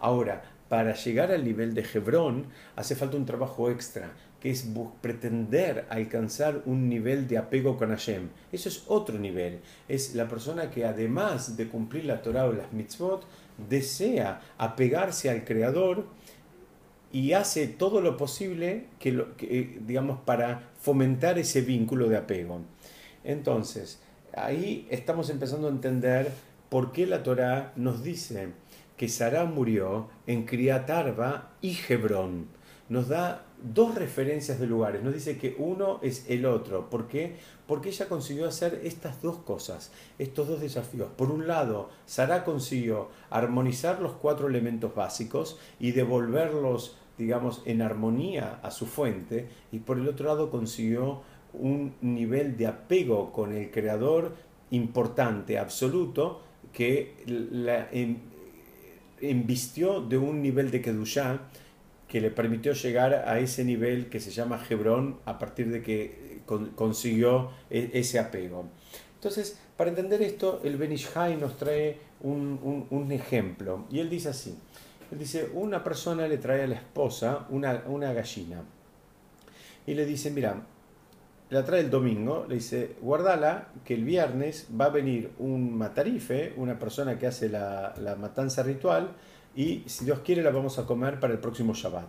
Ahora, 0.00 0.42
para 0.68 0.94
llegar 0.94 1.30
al 1.30 1.44
nivel 1.44 1.75
de 1.75 1.87
Hebrón 1.92 2.46
hace 2.76 2.94
falta 2.94 3.16
un 3.16 3.26
trabajo 3.26 3.70
extra, 3.70 4.12
que 4.40 4.50
es 4.50 4.68
pretender 5.00 5.87
alcanzar 5.90 6.62
un 6.64 6.88
nivel 6.88 7.26
de 7.26 7.38
apego 7.38 7.76
con 7.76 7.90
Hashem. 7.90 8.28
Eso 8.52 8.68
es 8.68 8.85
otro 8.87 9.18
nivel. 9.18 9.61
Es 9.88 10.14
la 10.14 10.28
persona 10.28 10.71
que 10.71 10.85
además 10.85 11.57
de 11.57 11.68
cumplir 11.68 12.04
la 12.04 12.23
Torah 12.23 12.47
o 12.47 12.52
las 12.52 12.73
mitzvot, 12.73 13.26
desea 13.68 14.40
apegarse 14.57 15.28
al 15.30 15.45
Creador 15.45 16.07
y 17.12 17.33
hace 17.33 17.66
todo 17.66 18.00
lo 18.00 18.16
posible 18.16 18.87
que, 19.00 19.25
que, 19.37 19.80
digamos, 19.85 20.21
para 20.21 20.68
fomentar 20.80 21.38
ese 21.38 21.62
vínculo 21.62 22.09
de 22.09 22.18
apego. 22.18 22.61
Entonces, 23.25 23.99
ahí 24.35 24.87
estamos 24.90 25.30
empezando 25.30 25.66
a 25.66 25.71
entender 25.71 26.30
por 26.68 26.92
qué 26.92 27.07
la 27.07 27.23
Torah 27.23 27.73
nos 27.76 28.04
dice 28.04 28.49
que 28.97 29.09
Sarah 29.09 29.47
murió 29.47 30.09
en 30.26 30.45
Criatarba 30.45 31.52
y 31.61 31.76
Hebrón. 31.88 32.47
Nos 32.88 33.09
da 33.09 33.45
dos 33.62 33.95
referencias 33.95 34.61
de 34.61 34.67
lugares. 34.67 35.03
Nos 35.03 35.15
dice 35.15 35.38
que 35.38 35.57
uno 35.59 35.99
es 36.03 36.29
el 36.29 36.47
otro. 36.47 36.88
¿Por 36.91 37.09
qué? 37.09 37.37
Porque 37.67 37.88
ella 37.88 38.09
consiguió 38.09 38.47
hacer 38.47 38.81
estas 38.85 39.21
dos 39.21 39.38
cosas, 39.38 39.93
estos 40.19 40.49
dos 40.49 40.61
desafíos. 40.61 41.11
Por 41.17 41.31
un 41.31 41.47
lado, 41.47 41.91
Sarah 42.07 42.45
consiguió 42.45 43.09
armonizar 43.31 44.00
los 44.00 44.12
cuatro 44.12 44.49
elementos 44.49 44.95
básicos 44.95 45.59
y 45.81 45.93
devolverlos, 45.93 46.97
digamos, 47.17 47.62
en 47.65 47.83
armonía 47.83 48.61
a 48.62 48.71
su 48.71 48.87
fuente. 48.87 49.49
Y 49.73 49.81
por 49.81 49.99
el 49.99 50.09
otro 50.09 50.27
lado, 50.27 50.50
consiguió 50.50 51.23
un 51.53 51.95
nivel 52.00 52.57
de 52.57 52.67
apego 52.67 53.33
con 53.33 53.53
el 53.53 53.71
creador 53.71 54.35
importante, 54.71 55.59
absoluto, 55.59 56.43
que 56.73 57.15
la 57.27 57.88
embistió 59.21 60.00
de 60.00 60.19
un 60.19 60.43
nivel 60.43 60.71
de 60.71 60.81
Kedushá 60.81 61.41
que 62.09 62.21
le 62.21 62.31
permitió 62.31 62.73
llegar 62.73 63.15
a 63.15 63.38
ese 63.38 63.65
nivel 63.65 64.09
que 64.09 64.19
se 64.19 64.31
llama 64.31 64.61
Hebrón 64.69 65.19
a 65.27 65.38
partir 65.38 65.71
de 65.71 65.83
que 65.83 66.41
consiguió 66.75 67.50
e, 67.71 67.91
ese 67.93 68.19
apego. 68.19 68.67
Entonces, 69.15 69.59
para 69.77 69.91
entender 69.91 70.23
esto, 70.23 70.61
el 70.65 70.77
Benishai 70.77 71.37
nos 71.37 71.57
trae 71.57 71.99
un, 72.21 72.87
un, 72.91 73.12
ejemplo. 73.12 73.85
Y 73.91 74.00
él 74.00 74.09
dice 74.09 74.31
así. 74.31 74.57
Él 75.12 75.19
dice, 75.19 75.50
una 75.53 75.85
persona 75.85 76.27
le 76.27 76.38
trae 76.38 76.62
a 76.62 76.67
la 76.67 76.77
esposa 76.77 77.47
una, 77.50 77.85
una 77.87 78.12
gallina. 78.12 78.62
Y 79.87 79.95
le 79.95 80.07
dice, 80.07 80.31
mira, 80.31 80.62
la 81.50 81.65
trae 81.65 81.81
el 81.81 81.91
domingo, 81.91 82.45
le 82.49 82.57
dice, 82.57 82.97
guardala, 83.00 83.69
que 83.85 83.95
el 83.95 84.05
viernes 84.05 84.69
va 84.79 84.87
a 84.87 84.91
venir 84.91 85.31
un 85.38 85.77
matarife, 85.77 86.53
una 86.57 86.79
persona 86.79 87.19
que 87.19 87.27
hace 87.27 87.49
la, 87.49 87.95
matanza 88.21 88.62
ritual, 88.62 89.12
y 89.59 89.83
si 89.87 90.05
Dios 90.05 90.21
quiere 90.21 90.41
la 90.41 90.50
vamos 90.50 90.79
a 90.79 90.87
comer 90.87 91.19
para 91.19 91.33
el 91.33 91.41
próximo 91.41 91.75
Shabbat. 91.75 92.07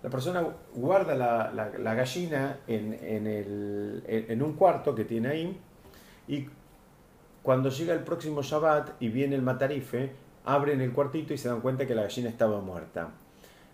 La 0.00 0.10
persona 0.10 0.46
guarda 0.76 1.12
la, 1.16 1.94
gallina 1.96 2.60
en, 2.68 4.40
un 4.40 4.52
cuarto 4.52 4.94
que 4.94 5.04
tiene 5.04 5.28
ahí, 5.28 5.58
y 6.28 6.46
cuando 7.42 7.68
llega 7.70 7.94
el 7.94 8.04
próximo 8.04 8.42
Shabbat 8.42 8.90
y 9.02 9.08
viene 9.08 9.34
el 9.34 9.42
matarife, 9.42 10.12
abren 10.44 10.80
el 10.80 10.92
cuartito 10.92 11.34
y 11.34 11.38
se 11.38 11.48
dan 11.48 11.60
cuenta 11.62 11.84
que 11.84 11.96
la 11.96 12.02
gallina 12.02 12.28
estaba 12.28 12.60
muerta. 12.60 13.08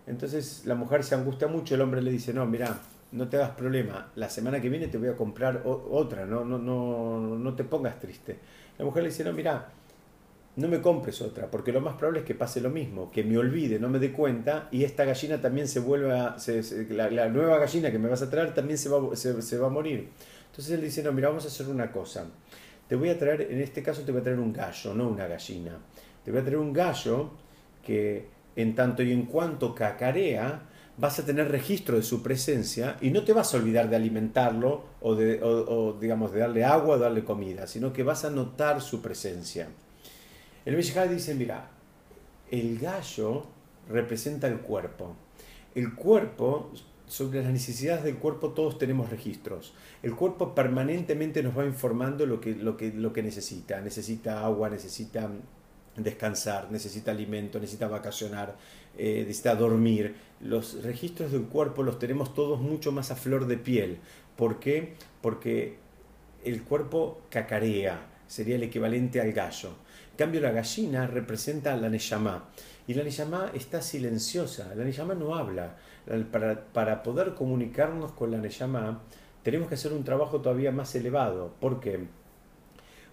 Entonces 0.07 0.63
la 0.65 0.73
mujer 0.73 1.03
se 1.03 1.13
angustia 1.13 1.47
mucho, 1.47 1.75
el 1.75 1.81
hombre 1.81 2.01
le 2.01 2.09
dice, 2.09 2.33
no, 2.33 2.47
mira, 2.47 2.75
no 3.11 3.27
te 3.27 3.37
hagas 3.37 3.51
problema, 3.51 4.07
la 4.15 4.31
semana 4.31 4.59
que 4.59 4.69
viene 4.69 4.87
te 4.87 4.97
voy 4.97 5.09
a 5.09 5.15
comprar 5.15 5.61
otra, 5.63 6.25
no, 6.25 6.43
no, 6.43 6.57
no, 6.57 7.19
no 7.37 7.53
te 7.53 7.65
pongas 7.65 7.99
triste. 7.99 8.39
La 8.79 8.85
mujer 8.85 9.03
le 9.03 9.09
dice, 9.09 9.23
no, 9.23 9.31
mira, 9.31 9.67
no 10.57 10.67
me 10.67 10.81
compres 10.81 11.21
otra, 11.21 11.51
porque 11.51 11.71
lo 11.71 11.81
más 11.81 11.95
probable 11.95 12.21
es 12.21 12.25
que 12.25 12.35
pase 12.35 12.61
lo 12.61 12.69
mismo, 12.69 13.11
que 13.11 13.23
me 13.23 13.37
olvide, 13.37 13.79
no 13.79 13.89
me 13.89 13.99
dé 13.99 14.11
cuenta 14.11 14.69
y 14.71 14.83
esta 14.83 15.03
gallina 15.03 15.41
también 15.41 15.67
se 15.67 15.79
vuelva, 15.79 16.37
la, 16.89 17.29
nueva 17.29 17.57
gallina 17.57 17.91
que 17.91 17.99
me 17.99 18.07
vas 18.07 18.21
a 18.21 18.29
traer 18.29 18.53
también 18.53 18.77
se 18.77 18.89
va, 18.89 19.15
se, 19.15 19.55
a 19.55 19.69
morir. 19.69 20.09
Entonces 20.49 20.73
él 20.73 20.81
dice, 20.81 21.03
no, 21.03 21.11
mira, 21.11 21.27
vamos 21.27 21.43
a 21.45 21.47
hacer 21.47 21.67
una 21.67 21.91
cosa. 21.91 22.25
Te 22.87 22.95
voy 22.95 23.09
a 23.09 23.19
traer, 23.19 23.41
en 23.41 23.61
este 23.61 23.83
caso 23.83 24.03
te 24.03 24.11
voy 24.11 24.21
a 24.21 24.23
traer 24.23 24.39
un 24.39 24.53
gallo, 24.53 24.93
no 24.93 25.09
una 25.09 25.27
gallina. 25.27 25.77
Te 26.23 26.31
voy 26.31 26.39
a 26.39 26.43
traer 26.43 26.57
un 26.57 26.71
gallo 26.71 27.31
que 27.83 28.27
en 28.55 28.75
tanto 28.75 29.03
y 29.03 29.11
en 29.11 29.25
cuanto 29.25 29.75
cacarea, 29.75 30.61
vas 30.97 31.19
a 31.19 31.25
tener 31.25 31.51
registro 31.51 31.97
de 31.97 32.03
su 32.03 32.23
presencia 32.23 32.97
y 33.01 33.09
no 33.09 33.23
te 33.23 33.33
vas 33.33 33.53
a 33.53 33.57
olvidar 33.57 33.89
de 33.89 33.97
alimentarlo 33.97 34.83
o, 35.01 35.15
de, 35.15 35.41
digamos, 35.99 36.31
de 36.31 36.39
darle 36.39 36.63
agua 36.63 36.95
o 36.95 36.99
darle 36.99 37.23
comida, 37.23 37.67
sino 37.67 37.91
que 37.91 38.03
vas 38.03 38.23
a 38.25 38.29
notar 38.29 38.81
su 38.81 39.01
presencia. 39.01 39.67
El 40.65 40.75
Mishihai 40.75 41.07
dice, 41.07 41.35
mira, 41.35 41.69
el 42.49 42.79
gallo 42.79 43.45
representa 43.89 44.47
el 44.47 44.59
cuerpo. 44.59 45.15
El 45.75 45.93
cuerpo, 45.93 46.71
sobre 47.07 47.43
las 47.43 47.51
necesidades 47.51 48.03
del 48.03 48.17
cuerpo 48.17 48.49
todos 48.49 48.79
tenemos 48.79 49.09
registros. 49.09 49.73
El 50.01 50.15
cuerpo 50.15 50.55
permanentemente 50.55 51.43
nos 51.43 51.55
va 51.57 51.65
informando 51.65 52.25
lo 52.25 52.41
que, 52.41 52.55
lo 52.55 52.77
que, 52.77 52.91
lo 52.91 53.13
que 53.13 53.21
necesita. 53.21 53.79
Necesita 53.81 54.43
agua, 54.43 54.69
necesita 54.69 55.29
descansar, 55.97 56.71
necesita 56.71 57.11
alimento, 57.11 57.59
necesita 57.59 57.87
vacacionar, 57.87 58.55
eh, 58.97 59.19
necesita 59.21 59.55
dormir. 59.55 60.15
Los 60.41 60.83
registros 60.83 61.31
del 61.31 61.43
cuerpo 61.43 61.83
los 61.83 61.99
tenemos 61.99 62.33
todos 62.33 62.59
mucho 62.59 62.91
más 62.91 63.11
a 63.11 63.15
flor 63.15 63.45
de 63.47 63.57
piel. 63.57 63.99
¿Por 64.35 64.59
qué? 64.59 64.95
Porque 65.21 65.77
el 66.43 66.63
cuerpo 66.63 67.21
cacarea, 67.29 68.07
sería 68.27 68.55
el 68.55 68.63
equivalente 68.63 69.21
al 69.21 69.31
gallo. 69.31 69.69
En 70.15 70.17
cambio, 70.17 70.39
la 70.39 70.51
gallina 70.51 71.07
representa 71.07 71.75
la 71.75 71.89
Neyamá. 71.89 72.45
Y 72.87 72.93
la 72.93 73.03
Neyamá 73.03 73.51
está 73.53 73.81
silenciosa, 73.81 74.73
la 74.73 74.85
Neyamá 74.85 75.13
no 75.13 75.35
habla. 75.35 75.75
Para, 76.31 76.67
para 76.67 77.03
poder 77.03 77.33
comunicarnos 77.33 78.13
con 78.13 78.31
la 78.31 78.37
Neyamá, 78.37 79.01
tenemos 79.43 79.67
que 79.67 79.75
hacer 79.75 79.91
un 79.91 80.05
trabajo 80.05 80.39
todavía 80.39 80.71
más 80.71 80.95
elevado. 80.95 81.55
¿Por 81.59 81.81
qué? 81.81 82.07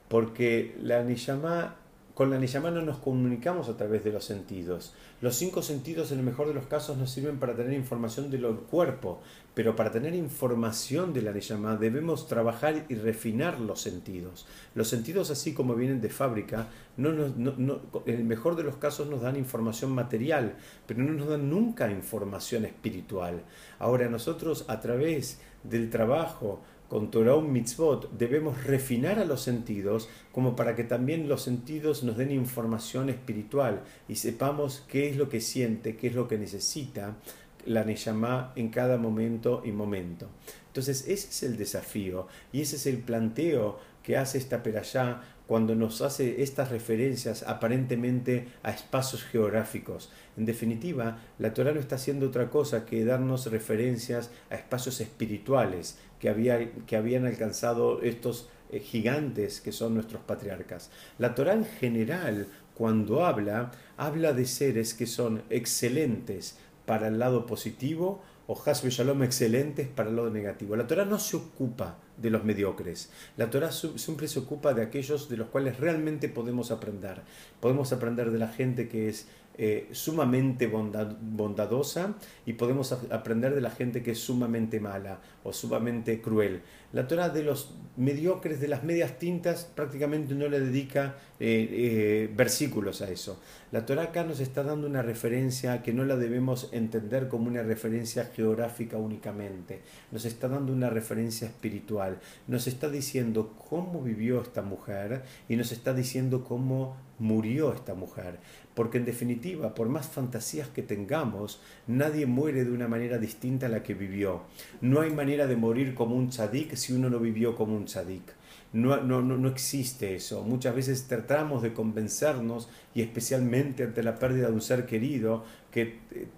Porque 0.07 0.77
la 0.81 1.03
Neyamá 1.03 1.75
con 2.15 2.31
la 2.31 2.39
Neyamá 2.39 2.71
no 2.71 2.83
nos 2.83 2.99
comunicamos 2.99 3.69
a 3.69 3.77
través 3.77 4.05
de 4.05 4.13
los 4.13 4.25
sentidos. 4.25 4.95
Los 5.23 5.37
cinco 5.37 5.63
sentidos 5.63 6.13
en 6.13 6.19
el 6.19 6.25
mejor 6.25 6.47
de 6.47 6.55
los 6.55 6.67
casos 6.67 6.99
nos 6.99 7.11
sirven 7.11 7.39
para 7.39 7.55
tener 7.55 7.73
información 7.73 8.31
del 8.31 8.47
cuerpo, 8.71 9.21
pero 9.55 9.77
para 9.77 9.91
tener 9.91 10.15
información 10.15 11.15
de 11.15 11.23
la 11.23 11.33
Neyamá 11.33 11.77
debemos 11.77 12.29
trabajar 12.29 12.85
y 12.89 12.95
refinar 12.97 13.61
los 13.61 13.81
sentidos. 13.81 14.47
Los 14.75 14.89
sentidos 14.89 15.31
así 15.31 15.55
como 15.55 15.75
vienen 15.75 16.01
de 16.01 16.11
fábrica, 16.11 16.69
no, 16.99 17.11
en 17.11 17.81
el 18.07 18.25
mejor 18.25 18.57
de 18.57 18.65
los 18.65 18.77
casos 18.77 19.09
nos 19.09 19.23
dan 19.23 19.37
información 19.37 19.93
material, 19.93 20.57
pero 20.87 21.03
no 21.03 21.13
nos 21.13 21.29
dan 21.29 21.49
nunca 21.49 21.91
información 21.91 22.67
espiritual. 22.67 23.43
Ahora 23.79 24.09
nosotros 24.11 24.67
a 24.69 24.81
través 24.81 25.41
del 25.65 25.89
trabajo, 25.91 26.61
con 26.93 27.11
Torah 27.11 27.41
Mitzvot 27.41 28.11
debemos 28.19 28.65
refinar 28.65 29.19
a 29.19 29.25
los 29.25 29.41
sentidos 29.41 30.11
como 30.31 30.55
para 30.55 30.77
que 30.77 30.85
también 30.85 31.27
los 31.27 31.41
sentidos 31.41 32.03
nos 32.05 32.19
den 32.19 32.31
información 32.31 33.09
espiritual 33.09 33.81
y 34.09 34.17
sepamos 34.17 34.85
qué 34.89 35.09
es 35.09 35.17
lo 35.17 35.31
que 35.31 35.41
siente, 35.41 35.97
qué 35.97 36.09
es 36.09 36.15
lo 36.15 36.29
que 36.29 36.37
necesita 36.37 37.17
la 37.65 37.85
Neyamá 37.85 38.53
en 38.57 38.69
cada 38.69 38.99
momento 38.99 39.63
y 39.65 39.73
momento. 39.73 40.29
Entonces 40.67 41.09
ese 41.09 41.31
es 41.31 41.43
el 41.45 41.57
desafío 41.57 42.27
y 42.53 42.61
ese 42.61 42.77
es 42.77 42.85
el 42.85 42.99
planteo 42.99 43.79
que 44.03 44.19
hace 44.19 44.37
esta 44.37 44.63
perashá 44.63 45.23
cuando 45.47 45.75
nos 45.75 46.01
hace 46.03 46.43
estas 46.43 46.71
referencias 46.71 47.43
aparentemente 47.43 48.49
a 48.63 48.71
espacios 48.71 49.23
geográficos. 49.23 50.11
En 50.37 50.47
definitiva, 50.47 51.19
la 51.39 51.53
Torah 51.53 51.73
no 51.73 51.81
está 51.81 51.97
haciendo 51.97 52.29
otra 52.29 52.49
cosa 52.49 52.87
que 52.87 53.05
darnos 53.05 53.47
referencias 53.47 54.31
a 54.51 54.55
espacios 54.55 55.01
espirituales 55.01 55.99
que, 56.23 56.29
había, 56.29 56.71
que 56.87 56.95
habían 56.95 57.27
alcanzado 57.27 58.01
estos 58.01 58.49
eh, 58.71 58.79
gigantes 58.79 59.61
que 59.61 59.73
son 59.73 59.95
nuestros 59.95 60.23
patriarcas. 60.23 60.89
La 61.19 61.35
Torah 61.35 61.55
en 61.55 61.65
general, 61.65 62.47
cuando 62.75 63.27
habla, 63.27 63.73
habla 63.97 64.33
de 64.33 64.47
seres 64.47 64.95
que 64.95 65.07
son 65.07 65.43
excelentes 65.51 66.59
para 66.87 67.09
el 67.09 67.19
lado 67.19 67.45
positivo 67.45 68.23
o 68.47 68.61
Hasbe 68.65 68.91
Shalom 68.91 69.25
excelentes 69.25 69.89
para 69.89 70.11
el 70.11 70.17
lado 70.17 70.31
negativo. 70.31 70.77
La 70.77 70.87
Torah 70.87 71.05
no 71.05 71.19
se 71.19 71.37
ocupa 71.37 71.99
de 72.17 72.31
los 72.31 72.45
mediocres. 72.45 73.11
La 73.37 73.51
Torah 73.51 73.73
siempre 73.73 74.29
se 74.29 74.39
ocupa 74.39 74.75
de 74.75 74.83
aquellos 74.83 75.29
de 75.29 75.37
los 75.37 75.49
cuales 75.49 75.81
realmente 75.81 76.29
podemos 76.29 76.71
aprender. 76.71 77.23
Podemos 77.59 77.93
aprender 77.93 78.31
de 78.31 78.39
la 78.39 78.49
gente 78.49 78.89
que 78.89 79.09
es 79.09 79.27
eh, 79.59 79.89
sumamente 79.93 80.67
bondadosa 80.67 82.15
y 82.47 82.55
podemos 82.55 82.93
aprender 82.93 83.55
de 83.55 83.61
la 83.61 83.71
gente 83.71 84.03
que 84.03 84.13
es 84.13 84.19
sumamente 84.19 84.81
mala 84.81 85.21
o 85.45 85.53
sumamente 85.53 86.23
cruel. 86.23 86.63
La 86.93 87.07
Torah 87.07 87.29
de 87.29 87.43
los 87.43 87.75
mediocres, 87.97 88.61
de 88.61 88.69
las 88.69 88.85
medias 88.85 89.19
tintas, 89.19 89.65
prácticamente 89.65 90.35
no 90.35 90.49
le 90.49 90.61
dedica 90.61 91.17
eh, 91.41 91.69
eh, 91.71 92.31
versículos 92.35 93.03
a 93.03 93.11
eso. 93.11 93.41
La 93.73 93.85
Torah 93.87 94.05
acá 94.05 94.25
nos 94.25 94.41
está 94.41 94.63
dando 94.63 94.87
una 94.87 95.03
referencia 95.03 95.83
que 95.83 95.93
no 95.93 96.05
la 96.05 96.17
debemos 96.17 96.69
entender 96.73 97.29
como 97.29 97.49
una 97.49 97.63
referencia 97.63 98.31
geográfica 98.35 98.99
únicamente. 98.99 99.81
Nos 100.11 100.25
está 100.25 100.49
dando 100.49 100.73
una 100.73 100.91
referencia 100.91 101.47
espiritual. 101.47 102.21
Nos 102.47 102.67
está 102.67 102.91
diciendo 102.91 103.55
cómo 103.69 104.03
vivió 104.03 104.41
esta 104.43 104.63
mujer 104.63 105.23
y 105.49 105.57
nos 105.57 105.73
está 105.73 105.95
diciendo 105.95 106.45
cómo 106.45 106.97
murió 107.19 107.73
esta 107.73 107.95
mujer. 107.95 108.39
Porque 108.75 108.99
en 108.99 109.05
definitiva, 109.05 109.75
por 109.75 109.89
más 109.89 110.09
fantasías 110.09 110.69
que 110.69 110.83
tengamos, 110.83 111.61
nadie 111.87 112.27
muere 112.27 112.65
de 112.65 112.73
una 112.73 112.89
manera 112.89 113.19
distinta 113.19 113.67
a 113.67 113.69
la 113.69 113.83
que 113.83 113.95
vivió. 113.95 114.43
No 114.81 115.01
hay 115.01 115.11
manera 115.11 115.47
de 115.47 115.57
morir 115.57 115.95
como 115.95 116.17
un 116.17 116.31
tzadik 116.31 116.75
si 116.75 116.93
uno 116.93 117.11
no 117.11 117.19
vivió 117.19 117.55
como 117.55 117.77
un 117.77 117.85
tzadik. 117.85 118.33
No, 118.73 119.03
no, 119.03 119.21
no, 119.21 119.49
existe 119.49 120.15
eso. 120.15 120.43
Muchas 120.45 120.75
veces 120.75 121.07
tratamos 121.07 121.63
de 121.63 121.75
convencernos, 121.75 122.71
y 122.95 123.03
especialmente 123.03 123.85
ante 123.85 124.03
la 124.03 124.19
pérdida 124.19 124.47
de 124.47 124.55
un 124.55 124.63
ser 124.63 124.87
querido, 124.87 125.45
que 125.71 126.01
eh, 126.11 126.29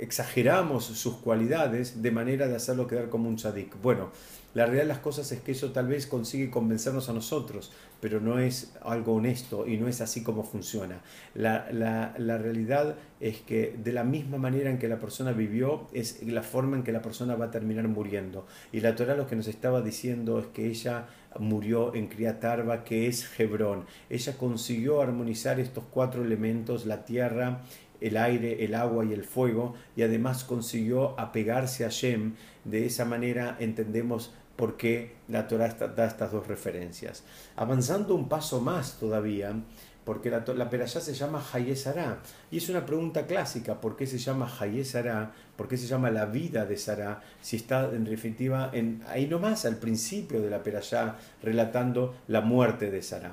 exageramos 0.00 0.84
sus 0.84 1.16
cualidades 1.16 2.00
de 2.00 2.10
manera 2.10 2.48
de 2.48 2.56
hacerlo 2.56 2.86
quedar 2.86 3.10
como 3.10 3.28
un 3.28 3.36
tzadik. 3.36 3.80
Bueno, 3.82 4.10
la 4.54 4.64
realidad 4.64 4.84
de 4.84 4.88
las 4.88 4.98
cosas 4.98 5.30
es 5.30 5.40
que 5.40 5.52
eso 5.52 5.72
tal 5.72 5.88
vez 5.88 6.06
consigue 6.06 6.50
convencernos 6.50 7.08
a 7.08 7.12
nosotros, 7.12 7.70
pero 8.00 8.20
no 8.20 8.38
es 8.38 8.72
algo 8.82 9.14
honesto 9.14 9.66
y 9.66 9.76
no 9.76 9.88
es 9.88 10.00
así 10.00 10.22
como 10.22 10.42
funciona. 10.42 11.00
La, 11.34 11.68
la, 11.70 12.38
realidad 12.38 12.96
es 13.20 13.40
que 13.42 13.76
de 13.82 13.92
la 13.92 14.04
misma 14.04 14.38
manera 14.38 14.70
en 14.70 14.78
que 14.78 14.88
la 14.88 14.98
persona 14.98 15.32
vivió, 15.32 15.86
es 15.92 16.22
la 16.22 16.42
forma 16.42 16.76
en 16.76 16.82
que 16.82 16.92
la 16.92 17.02
persona 17.02 17.34
va 17.34 17.46
a 17.46 17.50
terminar 17.50 17.86
muriendo. 17.88 18.46
Y 18.72 18.80
la 18.80 18.96
Torah 18.96 19.16
lo 19.16 19.26
que 19.26 19.36
nos 19.36 19.48
estaba 19.48 19.82
diciendo 19.82 20.38
es 20.38 20.46
que 20.46 20.66
ella 20.66 21.08
murió 21.38 21.94
en 21.94 22.08
Criatarba, 22.08 22.84
que 22.84 23.06
es 23.06 23.28
Hebrón. 23.38 23.84
Ella 24.08 24.36
consiguió 24.38 25.02
armonizar 25.02 25.60
estos 25.60 25.84
cuatro 25.90 26.24
elementos, 26.24 26.86
la 26.86 27.04
tierra, 27.04 27.60
el 28.00 28.16
aire, 28.16 28.64
el 28.64 28.74
agua 28.74 29.04
y 29.04 29.12
el 29.12 29.24
fuego, 29.24 29.74
y 29.96 30.02
además 30.02 30.44
consiguió 30.44 31.18
apegarse 31.18 31.84
a 31.84 31.88
Shem. 31.88 32.34
De 32.64 32.86
esa 32.86 33.04
manera 33.04 33.56
entendemos 33.58 34.32
por 34.56 34.76
qué 34.76 35.14
la 35.28 35.46
Torah 35.46 35.68
da 35.68 36.06
estas 36.06 36.32
dos 36.32 36.48
referencias. 36.48 37.22
Avanzando 37.56 38.14
un 38.14 38.28
paso 38.28 38.60
más 38.60 38.98
todavía, 38.98 39.54
porque 40.04 40.30
la, 40.30 40.42
la 40.56 40.70
perashá 40.70 41.00
se 41.00 41.14
llama 41.14 41.44
Hayesara, 41.52 42.20
y 42.50 42.56
es 42.56 42.68
una 42.68 42.84
pregunta 42.86 43.26
clásica, 43.26 43.80
¿por 43.80 43.94
qué 43.94 44.06
se 44.06 44.18
llama 44.18 44.50
Hayesara? 44.58 45.32
¿Por 45.54 45.68
qué 45.68 45.76
se 45.76 45.86
llama 45.86 46.10
la 46.10 46.26
vida 46.26 46.64
de 46.64 46.76
Sara? 46.76 47.20
Si 47.40 47.56
está 47.56 47.90
en 47.92 48.04
definitiva 48.04 48.70
en, 48.72 49.02
ahí 49.06 49.26
nomás 49.26 49.64
al 49.64 49.76
principio 49.76 50.40
de 50.40 50.50
la 50.50 50.62
perashá 50.62 51.16
relatando 51.42 52.16
la 52.26 52.40
muerte 52.40 52.90
de 52.90 53.02
Sara. 53.02 53.32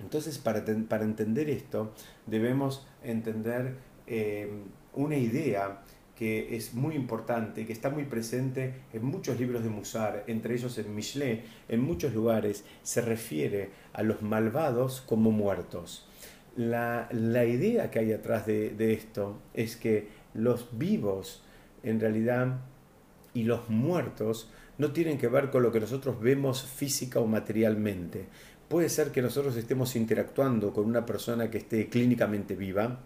Entonces, 0.00 0.38
para, 0.38 0.64
para 0.88 1.04
entender 1.04 1.48
esto, 1.50 1.92
debemos 2.26 2.86
entender 3.02 3.76
eh, 4.06 4.50
una 4.94 5.16
idea 5.16 5.82
que 6.16 6.56
es 6.56 6.74
muy 6.74 6.94
importante, 6.94 7.66
que 7.66 7.72
está 7.72 7.90
muy 7.90 8.04
presente 8.04 8.74
en 8.92 9.04
muchos 9.04 9.38
libros 9.38 9.64
de 9.64 9.70
Musar, 9.70 10.24
entre 10.28 10.54
ellos 10.54 10.78
en 10.78 10.94
Michelet, 10.94 11.44
en 11.68 11.80
muchos 11.80 12.14
lugares, 12.14 12.64
se 12.82 13.00
refiere 13.00 13.70
a 13.92 14.02
los 14.02 14.22
malvados 14.22 15.00
como 15.00 15.32
muertos. 15.32 16.06
La, 16.56 17.08
idea 17.12 17.90
que 17.90 17.98
hay 17.98 18.12
atrás 18.12 18.46
de, 18.46 18.70
de 18.70 18.92
esto 18.92 19.40
es 19.54 19.76
que 19.76 20.08
los 20.34 20.78
vivos, 20.78 21.42
en 21.82 21.98
realidad, 21.98 22.60
y 23.32 23.42
los 23.42 23.68
muertos 23.68 24.48
no 24.78 24.92
tienen 24.92 25.18
que 25.18 25.28
ver 25.28 25.50
con 25.50 25.62
lo 25.62 25.72
que 25.72 25.80
nosotros 25.80 26.20
vemos 26.20 26.62
física 26.62 27.18
o 27.18 27.26
materialmente. 27.26 28.26
Puede 28.68 28.88
ser 28.88 29.12
que 29.12 29.22
nosotros 29.22 29.56
estemos 29.56 29.94
interactuando 29.94 30.72
con 30.72 30.86
una 30.86 31.04
persona 31.04 31.50
que 31.50 31.58
esté 31.58 31.88
clínicamente 31.88 32.56
viva, 32.56 33.00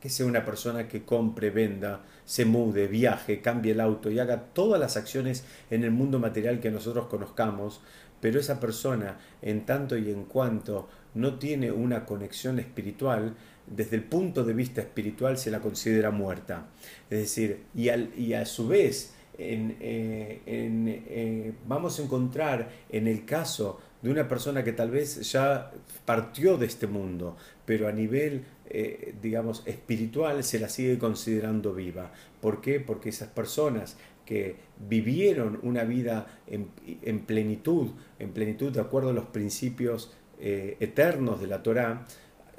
que 0.00 0.08
sea 0.08 0.26
una 0.26 0.44
persona 0.44 0.88
que 0.88 1.04
compre, 1.04 1.50
venda, 1.50 2.04
se 2.24 2.44
mude, 2.44 2.88
viaje, 2.88 3.40
cambie 3.40 3.72
el 3.72 3.80
auto 3.80 4.10
y 4.10 4.18
haga 4.18 4.48
todas 4.52 4.80
las 4.80 4.96
acciones 4.96 5.44
en 5.70 5.84
el 5.84 5.90
mundo 5.90 6.18
material 6.18 6.60
que 6.60 6.70
nosotros 6.70 7.06
conozcamos, 7.06 7.80
pero 8.20 8.40
esa 8.40 8.60
persona, 8.60 9.18
en 9.42 9.66
tanto 9.66 9.96
y 9.96 10.10
en 10.10 10.24
cuanto 10.24 10.88
no 11.14 11.38
tiene 11.38 11.70
una 11.70 12.06
conexión 12.06 12.58
espiritual, 12.58 13.34
desde 13.66 13.96
el 13.96 14.04
punto 14.04 14.44
de 14.44 14.52
vista 14.52 14.80
espiritual 14.80 15.38
se 15.38 15.50
la 15.50 15.60
considera 15.60 16.10
muerta. 16.10 16.66
Es 17.10 17.18
decir, 17.18 17.64
y, 17.74 17.88
a 18.34 18.46
su 18.46 18.68
vez, 18.68 19.14
eh, 19.38 20.40
eh, 20.46 21.52
vamos 21.66 21.98
a 21.98 22.02
encontrar 22.02 22.70
en 22.90 23.06
el 23.06 23.24
caso 23.24 23.80
de 24.04 24.10
una 24.10 24.28
persona 24.28 24.62
que 24.62 24.74
tal 24.74 24.90
vez 24.90 25.32
ya 25.32 25.70
partió 26.04 26.58
de 26.58 26.66
este 26.66 26.86
mundo, 26.86 27.38
pero 27.64 27.88
a 27.88 27.92
nivel, 27.92 28.44
eh, 28.68 29.14
digamos, 29.22 29.62
espiritual 29.64 30.44
se 30.44 30.60
la 30.60 30.68
sigue 30.68 30.98
considerando 30.98 31.72
viva. 31.72 32.12
¿Por 32.42 32.60
qué? 32.60 32.80
Porque 32.80 33.08
esas 33.08 33.28
personas 33.28 33.96
que 34.26 34.56
vivieron 34.90 35.58
una 35.62 35.84
vida 35.84 36.26
en, 36.46 37.20
plenitud, 37.20 37.92
en 38.18 38.32
plenitud 38.32 38.70
de 38.72 38.82
acuerdo 38.82 39.08
a 39.08 39.14
los 39.14 39.24
principios 39.24 40.12
eh, 40.38 40.76
eternos 40.80 41.40
de 41.40 41.46
la 41.46 41.62
Torá, 41.62 42.04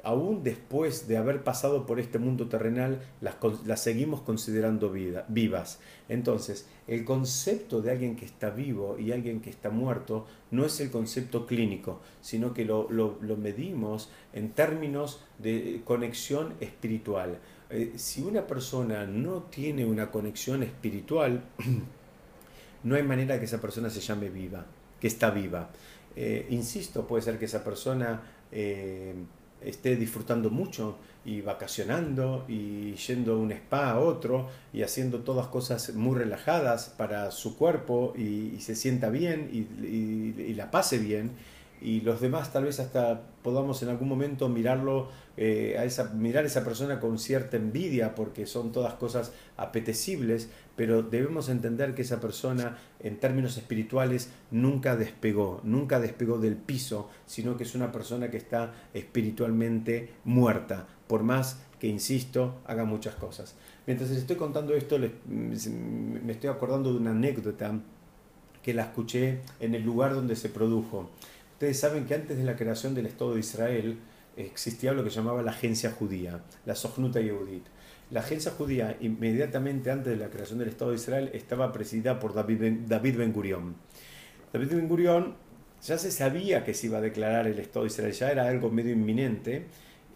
aún 0.06 0.44
después 0.44 1.08
de 1.08 1.16
haber 1.16 1.42
pasado 1.42 1.84
por 1.84 1.98
este 1.98 2.20
mundo 2.20 2.48
terrenal, 2.48 3.02
las, 3.20 3.82
seguimos 3.82 4.20
considerando 4.20 4.94
vivas. 5.26 5.80
Entonces, 6.08 6.68
el 6.86 7.04
concepto 7.04 7.82
de 7.82 7.90
alguien 7.90 8.14
que 8.14 8.24
está 8.24 8.50
vivo 8.50 9.00
y 9.00 9.10
alguien 9.10 9.40
que 9.40 9.50
está 9.50 9.68
muerto 9.68 10.24
no 10.52 10.64
es 10.64 10.78
el 10.78 10.92
concepto 10.92 11.44
clínico, 11.44 12.02
sino 12.20 12.54
que 12.54 12.64
lo, 12.64 12.88
medimos 13.36 14.08
en 14.32 14.52
términos 14.52 15.24
de 15.40 15.82
conexión 15.84 16.54
espiritual. 16.60 17.40
Eh, 17.68 17.94
si 17.96 18.22
una 18.22 18.46
persona 18.46 19.06
no 19.06 19.42
tiene 19.50 19.84
una 19.84 20.12
conexión 20.12 20.62
espiritual, 20.62 21.42
no 22.84 22.94
hay 22.94 23.02
manera 23.02 23.40
que 23.40 23.46
esa 23.46 23.60
persona 23.60 23.90
se 23.90 23.98
llame 23.98 24.28
viva, 24.28 24.66
que 25.00 25.08
está 25.08 25.30
viva. 25.30 25.70
Eh, 26.14 26.46
insisto, 26.50 27.08
puede 27.08 27.24
ser 27.24 27.40
que 27.40 27.46
esa 27.46 27.64
persona 27.64 28.22
eh, 28.52 29.12
esté 29.60 29.96
disfrutando 29.96 30.50
mucho 30.50 30.98
y 31.24 31.40
vacacionando 31.40 32.44
y 32.48 32.94
yendo 32.94 33.34
a 33.34 33.36
un 33.36 33.50
spa 33.50 33.90
a 33.90 33.98
otro 33.98 34.48
y 34.72 34.82
haciendo 34.82 35.20
todas 35.20 35.48
cosas 35.48 35.92
muy 35.94 36.16
relajadas 36.16 36.94
para 36.96 37.30
su 37.32 37.56
cuerpo 37.56 38.14
y, 38.16 38.60
se 38.60 38.76
sienta 38.76 39.10
bien 39.10 39.50
y, 39.52 40.54
la 40.54 40.70
pase 40.70 40.98
bien 40.98 41.32
y 41.80 42.00
los 42.00 42.20
demás 42.20 42.52
tal 42.52 42.64
vez 42.64 42.80
hasta 42.80 43.22
podamos 43.42 43.82
en 43.82 43.90
algún 43.90 44.08
momento 44.08 44.48
mirarlo 44.48 45.08
eh, 45.36 45.76
a 45.78 45.84
esa, 45.84 46.12
mirar 46.14 46.44
a 46.44 46.46
esa 46.46 46.64
persona 46.64 46.98
con 46.98 47.18
cierta 47.18 47.56
envidia 47.56 48.14
porque 48.14 48.46
son 48.46 48.72
todas 48.72 48.94
cosas 48.94 49.32
apetecibles, 49.56 50.48
pero 50.76 51.02
debemos 51.02 51.48
entender 51.48 51.94
que 51.94 52.02
esa 52.02 52.20
persona 52.20 52.78
en 53.00 53.18
términos 53.18 53.56
espirituales 53.56 54.30
nunca 54.50 54.96
despegó, 54.96 55.60
nunca 55.62 56.00
despegó 56.00 56.38
del 56.38 56.56
piso, 56.56 57.10
sino 57.26 57.56
que 57.56 57.64
es 57.64 57.74
una 57.74 57.92
persona 57.92 58.30
que 58.30 58.38
está 58.38 58.72
espiritualmente 58.94 60.10
muerta, 60.24 60.86
por 61.06 61.22
más 61.22 61.60
que, 61.78 61.88
insisto, 61.88 62.56
haga 62.66 62.84
muchas 62.84 63.14
cosas. 63.14 63.54
Mientras 63.86 64.10
les 64.10 64.20
estoy 64.20 64.36
contando 64.36 64.74
esto, 64.74 64.98
me 65.28 66.32
estoy 66.32 66.50
acordando 66.50 66.92
de 66.92 66.98
una 66.98 67.10
anécdota 67.10 67.78
que 68.66 68.74
la 68.74 68.82
escuché 68.82 69.42
en 69.60 69.76
el 69.76 69.84
lugar 69.84 70.12
donde 70.12 70.34
se 70.34 70.48
produjo. 70.48 71.10
Ustedes 71.56 71.80
saben 71.80 72.04
que 72.04 72.12
antes 72.12 72.36
de 72.36 72.44
la 72.44 72.54
creación 72.54 72.94
del 72.94 73.06
Estado 73.06 73.32
de 73.32 73.40
Israel 73.40 73.96
existía 74.36 74.92
lo 74.92 75.02
que 75.02 75.08
llamaba 75.08 75.40
la 75.40 75.52
agencia 75.52 75.90
judía, 75.90 76.42
la 76.66 76.74
Sochnuta 76.74 77.18
Yehudit. 77.18 77.64
La 78.10 78.20
agencia 78.20 78.50
judía, 78.50 78.98
inmediatamente 79.00 79.90
antes 79.90 80.12
de 80.12 80.22
la 80.22 80.28
creación 80.28 80.58
del 80.58 80.68
Estado 80.68 80.90
de 80.90 80.98
Israel, 80.98 81.30
estaba 81.32 81.72
presidida 81.72 82.20
por 82.20 82.34
David 82.34 82.58
Ben, 82.60 82.86
David 82.86 83.16
ben 83.16 83.32
Gurion. 83.32 83.74
David 84.52 84.68
Ben 84.72 84.86
Gurion 84.86 85.34
ya 85.82 85.96
se 85.96 86.10
sabía 86.10 86.62
que 86.62 86.74
se 86.74 86.88
iba 86.88 86.98
a 86.98 87.00
declarar 87.00 87.46
el 87.46 87.58
Estado 87.58 87.86
de 87.86 87.90
Israel, 87.90 88.12
ya 88.12 88.30
era 88.30 88.48
algo 88.48 88.70
medio 88.70 88.92
inminente, 88.92 89.64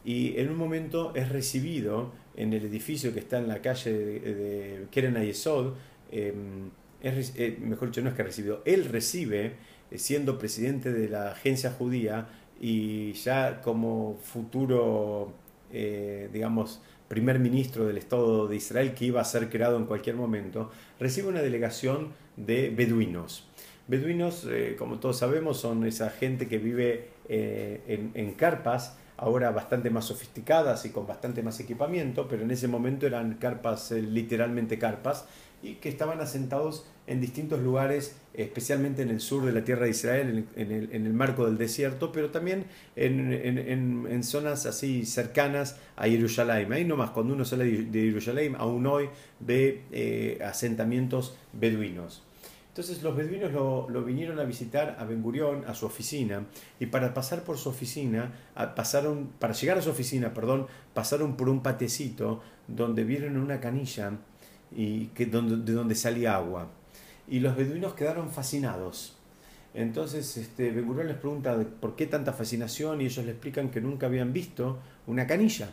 y 0.05 0.39
en 0.39 0.51
un 0.51 0.59
momento 0.59 1.15
es 1.15 1.31
recibido 1.31 2.13
en 2.37 2.53
el 2.53 2.67
edificio 2.67 3.15
que 3.15 3.21
está 3.21 3.39
en 3.39 3.49
la 3.49 3.63
calle 3.63 3.95
de, 3.95 4.87
Keren 4.91 5.17
Ayesod, 5.17 5.73
em, 6.13 6.69
eh, 7.03 7.57
mejor 7.63 7.89
dicho, 7.89 8.03
no 8.03 8.11
es 8.11 8.15
que 8.15 8.25
recibido, 8.25 8.61
él 8.67 8.85
recibe 8.85 9.55
siendo 9.99 10.39
presidente 10.39 10.93
de 10.93 11.09
la 11.09 11.33
agencia 11.33 11.71
judía 11.71 12.29
y 12.61 13.13
ya 13.15 13.61
como 13.63 14.19
futuro, 14.23 15.33
eh, 15.73 16.29
digamos, 16.33 16.81
primer 17.09 17.39
ministro 17.39 17.87
del 17.87 17.99
Estado 17.99 18.47
de 18.47 18.57
Israel 18.57 18.95
que 18.95 19.07
iba 19.07 19.21
a 19.21 19.25
ser 19.25 19.49
creado 19.49 19.77
en 19.77 19.87
cualquier 19.87 20.17
momento, 20.17 20.71
recibe 20.99 21.29
una 21.29 21.43
delegación 21.43 22.13
de 22.37 22.71
beduinos. 22.71 23.47
Beduinos, 23.89 24.47
eh, 24.49 24.77
como 24.79 25.01
todos 25.01 25.19
sabemos, 25.19 25.59
son 25.59 25.85
esa 25.85 26.11
gente 26.11 26.47
que 26.47 26.59
vive 26.59 27.09
en, 27.29 28.35
carpas 28.35 28.97
ahora 29.21 29.51
bastante 29.51 29.91
más 29.91 30.07
sofisticadas 30.07 30.87
y 30.87 30.91
con 30.91 31.07
bastante 31.07 31.43
más 31.43 31.61
equipamiento, 31.61 32.27
pero 32.27 32.43
en 32.43 32.51
ese 32.51 32.69
momento 32.69 33.07
eran 33.07 33.35
carpas, 33.35 33.93
eh, 33.93 34.01
literalmente 34.01 34.79
carpas, 34.79 35.27
y 35.63 35.75
que 35.75 35.89
estaban 35.89 36.21
asentados 36.21 36.87
en 37.07 37.21
distintos 37.21 37.61
lugares, 37.61 38.17
especialmente 38.35 39.03
en 39.03 39.11
el 39.11 39.21
sur 39.21 39.45
de 39.45 39.53
la 39.53 39.65
tierra 39.65 39.85
de 39.85 39.91
Israel, 39.91 40.47
en 40.55 41.07
el, 41.07 41.13
marco 41.13 41.45
del 41.47 41.59
desierto, 41.59 42.13
pero 42.13 42.31
también 42.31 42.67
en, 42.95 44.23
zonas 44.23 44.67
así 44.67 45.05
cercanas 45.05 45.77
a 45.97 46.05
Jerusalén. 46.05 46.73
Ahí 46.73 46.85
nomás, 46.85 47.11
cuando 47.11 47.35
uno 47.35 47.45
sale 47.45 47.65
de 47.65 48.01
Jerusalén, 48.01 48.55
aún 48.57 48.87
hoy 48.87 49.09
ve 49.41 49.83
eh, 49.91 50.39
asentamientos 50.45 51.37
beduinos. 51.53 52.23
Entonces 52.69 53.03
los 53.03 53.17
beduinos 53.17 53.53
lo, 53.53 54.05
vinieron 54.05 54.39
a 54.39 54.45
visitar 54.45 54.97
a 55.01 55.05
Ben 55.05 55.21
Gurión, 55.21 55.65
a 55.67 55.75
su 55.75 55.87
oficina, 55.87 56.47
y 56.79 56.87
para 56.87 57.13
pasar 57.13 57.43
por 57.43 57.59
su 57.59 57.69
oficina, 57.69 58.33
pasaron, 58.77 59.33
para 59.41 59.53
llegar 59.53 59.79
a 59.79 59.83
su 59.83 59.91
oficina, 59.91 60.33
perdón, 60.33 60.69
pasaron 60.95 61.37
por 61.37 61.49
un 61.49 61.63
patecito 61.65 62.41
donde 62.69 63.03
vieron 63.03 63.37
una 63.37 63.59
canilla 63.59 64.13
y 64.75 65.07
que, 65.07 65.27
de 65.27 65.73
donde 65.73 65.95
salía 65.95 66.37
agua. 66.37 66.71
Y 67.29 67.41
los 67.41 67.57
beduinos 67.57 67.95
quedaron 67.95 68.31
fascinados. 68.31 69.17
Entonces 69.73 70.37
este, 70.37 70.73
Ben 70.73 71.07
les 71.07 71.17
pregunta 71.17 71.57
por 71.81 71.95
qué 71.95 72.07
tanta 72.07 72.33
fascinación 72.33 73.01
y 73.01 73.05
ellos 73.05 73.25
le 73.25 73.33
explican 73.33 73.71
que 73.71 73.81
nunca 73.81 74.07
habían 74.07 74.33
visto 74.33 74.81
una 75.07 75.27
canilla. 75.27 75.71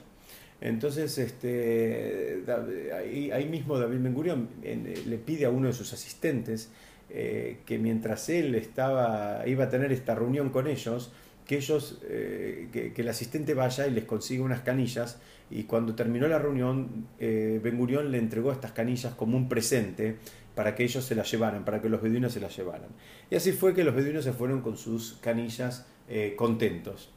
Entonces, 0.59 1.17
este, 1.19 2.43
ahí, 2.93 3.47
mismo 3.47 3.77
David 3.77 3.99
Ben 3.99 4.13
Gurión 4.13 4.49
le 4.63 5.17
pide 5.17 5.45
a 5.45 5.51
uno 5.51 5.67
de 5.67 5.73
sus 5.73 5.93
asistentes 5.93 6.71
eh, 7.09 7.59
que 7.65 7.77
mientras 7.77 8.27
él 8.29 8.55
estaba, 8.55 9.43
iba 9.47 9.65
a 9.65 9.69
tener 9.69 9.91
esta 9.91 10.15
reunión 10.15 10.49
con 10.49 10.67
ellos, 10.67 11.11
que 11.47 11.57
ellos, 11.57 11.99
eh, 12.03 12.67
que, 12.71 13.01
el 13.01 13.07
asistente 13.07 13.53
vaya 13.53 13.87
y 13.87 13.91
les 13.91 14.03
consiga 14.03 14.43
unas 14.43 14.61
canillas 14.61 15.19
y 15.49 15.63
cuando 15.63 15.95
terminó 15.95 16.27
la 16.27 16.39
reunión, 16.39 17.07
eh, 17.19 17.59
Ben 17.63 17.77
Gurión 17.77 18.11
le 18.11 18.17
entregó 18.17 18.51
estas 18.51 18.73
canillas 18.73 19.15
como 19.15 19.37
un 19.37 19.47
presente 19.47 20.17
para 20.55 20.75
que 20.75 20.83
ellos 20.83 21.05
se 21.05 21.15
las 21.15 21.31
llevaran, 21.31 21.63
para 21.63 21.81
que 21.81 21.87
los 21.87 22.01
beduinos 22.01 22.33
se 22.33 22.41
las 22.41 22.55
llevaran. 22.55 22.89
Y 23.31 23.35
así 23.35 23.53
fue 23.53 23.73
que 23.73 23.83
los 23.83 23.95
beduinos 23.95 24.25
se 24.25 24.33
fueron 24.33 24.61
con 24.61 24.77
sus 24.77 25.17
canillas 25.21 25.85
contentos. 26.35 27.11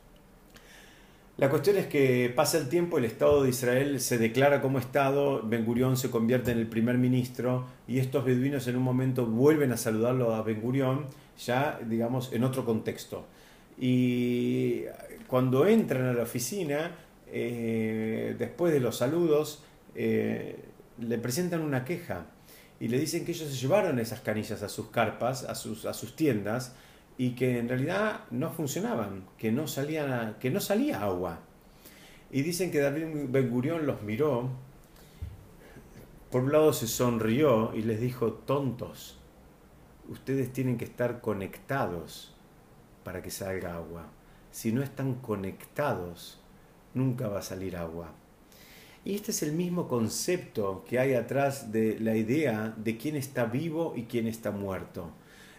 La 1.41 1.49
cuestión 1.49 1.79
es 1.79 1.87
que 1.87 2.31
pasa 2.37 2.59
el 2.59 2.69
tiempo, 2.69 2.99
el 2.99 3.07
Estado 3.07 3.43
de 3.43 3.49
Israel 3.49 3.99
se 4.01 4.19
declara 4.19 4.61
como 4.61 4.79
Estado, 4.79 5.43
Ben 5.43 5.65
Gurión 5.65 5.97
se 5.97 6.11
convierte 6.11 6.51
en 6.51 6.59
el 6.59 6.67
primer 6.67 6.99
ministro 6.99 7.65
y 7.89 7.99
estos 7.99 8.27
beduinos 8.27 8.69
en 8.69 8.77
un 8.77 8.83
momento 8.83 9.25
vuelven 9.25 9.73
a 9.73 9.79
saludarlo 9.79 10.35
a 10.35 10.43
Ben 10.43 10.61
Gurión, 10.61 11.07
ya 11.43 11.81
digamos 11.83 12.35
en 12.35 12.45
otro 12.45 12.67
contexto. 12.67 13.25
Y 13.83 14.83
cuando 15.27 15.67
entran 15.67 16.05
a 16.05 16.13
la 16.13 16.23
oficina, 16.23 16.95
eh, 17.29 18.37
después 18.39 18.75
de 18.75 18.81
los 18.81 18.99
saludos, 18.99 19.63
eh, 19.95 20.57
le 20.99 21.17
presentan 21.17 21.63
una 21.63 21.83
queja 21.83 22.27
y 22.79 22.89
le 22.89 22.99
dicen 22.99 23.25
que 23.25 23.33
ellos 23.33 23.49
se 23.49 23.57
llevaron 23.57 23.99
esas 23.99 24.21
canillas 24.21 24.63
a 24.63 24.69
sus 24.69 24.89
carpas, 24.89 25.45
a 25.45 25.55
sus, 25.55 25.87
a 25.87 25.93
tiendas, 26.15 26.75
y 27.17 27.31
que 27.31 27.59
en 27.59 27.71
realidad 27.71 28.25
no 28.31 28.51
funcionaban, 28.51 29.25
que 29.39 29.51
no, 29.51 29.67
salía, 29.67 30.37
que 30.39 30.51
no 30.51 30.61
salía 30.61 31.03
agua. 31.03 31.41
Y 32.31 32.43
dicen 32.43 32.71
que 32.71 32.81
David 32.81 33.29
Ben 33.29 33.51
Gurión 33.51 33.87
los 33.87 34.03
miró, 34.03 34.51
por 36.31 36.43
un 36.43 36.53
lado 36.53 36.75
se 36.75 36.87
sonrió 36.87 37.73
y 37.75 37.83
les 37.83 37.99
dijo, 37.99 38.33
tontos, 38.33 39.19
ustedes 40.09 40.53
tienen 40.53 40.77
que 40.77 40.85
estar 40.85 41.23
conectados 41.23 42.35
para 43.05 43.23
que 43.23 43.31
salga 43.31 43.75
agua. 43.75 44.07
Si 44.51 44.73
no 44.73 44.83
están 44.83 45.15
conectados, 45.15 46.41
nunca 46.95 47.29
va 47.29 47.39
a 47.39 47.43
salir 47.43 47.77
agua. 47.77 48.13
Y 49.05 49.15
este 49.15 49.31
es 49.31 49.43
el 49.43 49.53
mismo 49.53 49.89
concepto 49.89 50.85
que 50.89 50.99
hay 50.99 51.15
atrás 51.15 51.73
de 51.73 51.99
la 52.01 52.17
idea 52.17 52.75
de 52.77 52.97
quién 52.97 53.17
está 53.17 53.45
vivo 53.45 53.95
y 53.97 54.05
quién 54.05 54.27
está 54.27 54.51
muerto. 54.51 55.11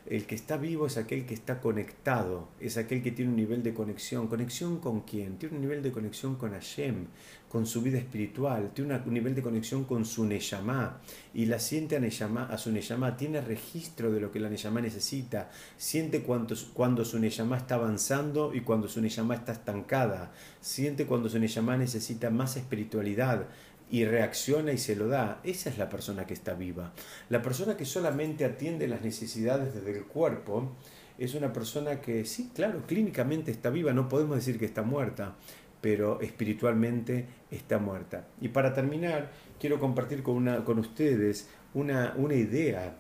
El 0.06 0.26
que 0.26 0.36
está 0.36 0.58
vivo 0.58 0.88
es 0.88 0.98
aquel 0.98 1.26
que 1.26 1.34
está 1.34 1.62
conectado, 1.62 2.50
es 2.60 2.78
aquel 2.78 3.04
que 3.04 3.12
tiene 3.12 3.30
un 3.32 3.38
nivel 3.38 3.64
de 3.64 3.74
conexión. 3.74 4.28
¿Conexión 4.28 4.80
con 4.80 5.02
quién? 5.02 5.38
Tiene 5.38 5.56
un 5.56 5.62
nivel 5.62 5.84
de 5.84 5.92
conexión 5.92 6.36
con 6.36 6.52
Hashem, 6.52 7.06
con 7.52 7.66
su 7.66 7.82
vida 7.82 7.98
espiritual, 7.98 8.72
tiene 8.74 8.96
un 9.06 9.14
nivel 9.14 9.36
de 9.36 9.42
conexión 9.42 9.84
con 9.84 10.06
su 10.06 10.24
Neyamá 10.24 11.02
y 11.34 11.48
la 11.48 11.60
siente 11.60 11.98
a, 11.98 12.44
a 12.46 12.58
su 12.58 12.72
Neyamá, 12.72 13.18
tiene 13.18 13.42
registro 13.42 14.10
de 14.10 14.22
lo 14.22 14.32
que 14.32 14.40
la 14.40 14.50
Neyamá 14.50 14.80
necesita, 14.80 15.52
siente 15.76 16.22
cuando, 16.22 16.56
cuando 16.74 17.04
su 17.04 17.20
Neyamá 17.20 17.58
está 17.58 17.76
avanzando 17.76 18.54
y 18.56 18.62
cuando 18.62 18.88
su 18.88 19.02
Neyamá 19.02 19.36
está 19.36 19.52
estancada, 19.52 20.32
siente 20.62 21.06
cuando 21.06 21.28
su 21.28 21.40
Neyamá 21.40 21.76
necesita 21.76 22.30
más 22.30 22.56
espiritualidad, 22.56 23.48
y 23.92 24.06
reacciona 24.06 24.72
y 24.72 24.78
se 24.78 24.96
lo 24.96 25.08
da, 25.08 25.42
esa 25.44 25.70
es 25.70 25.78
la 25.78 25.90
persona 25.90 26.26
que 26.26 26.34
está 26.34 26.54
viva. 26.54 26.94
La 27.30 27.42
persona 27.42 27.76
que 27.76 27.86
solamente 27.86 28.46
atiende 28.46 28.88
las 28.88 29.02
necesidades 29.02 29.76
desde 29.76 29.92
el 29.98 30.06
cuerpo 30.06 30.72
es 31.18 31.36
una 31.36 31.52
persona 31.52 32.00
que 32.00 32.24
sí, 32.24 32.52
claro, 32.56 32.84
clínicamente 32.88 33.52
está 33.52 33.70
viva, 33.70 33.92
no 33.92 34.08
podemos 34.08 34.38
decir 34.38 34.58
que 34.58 34.66
está 34.66 34.82
muerta, 34.82 35.36
pero 35.82 36.22
espiritualmente 36.22 37.28
está 37.52 37.80
muerta. 37.80 38.28
Y 38.40 38.48
para 38.48 38.74
terminar, 38.74 39.30
quiero 39.60 39.78
compartir 39.78 40.24
con, 40.24 40.36
una, 40.36 40.64
con 40.64 40.80
ustedes 40.80 41.50
una, 41.74 42.14
una 42.16 42.36
idea 42.36 42.96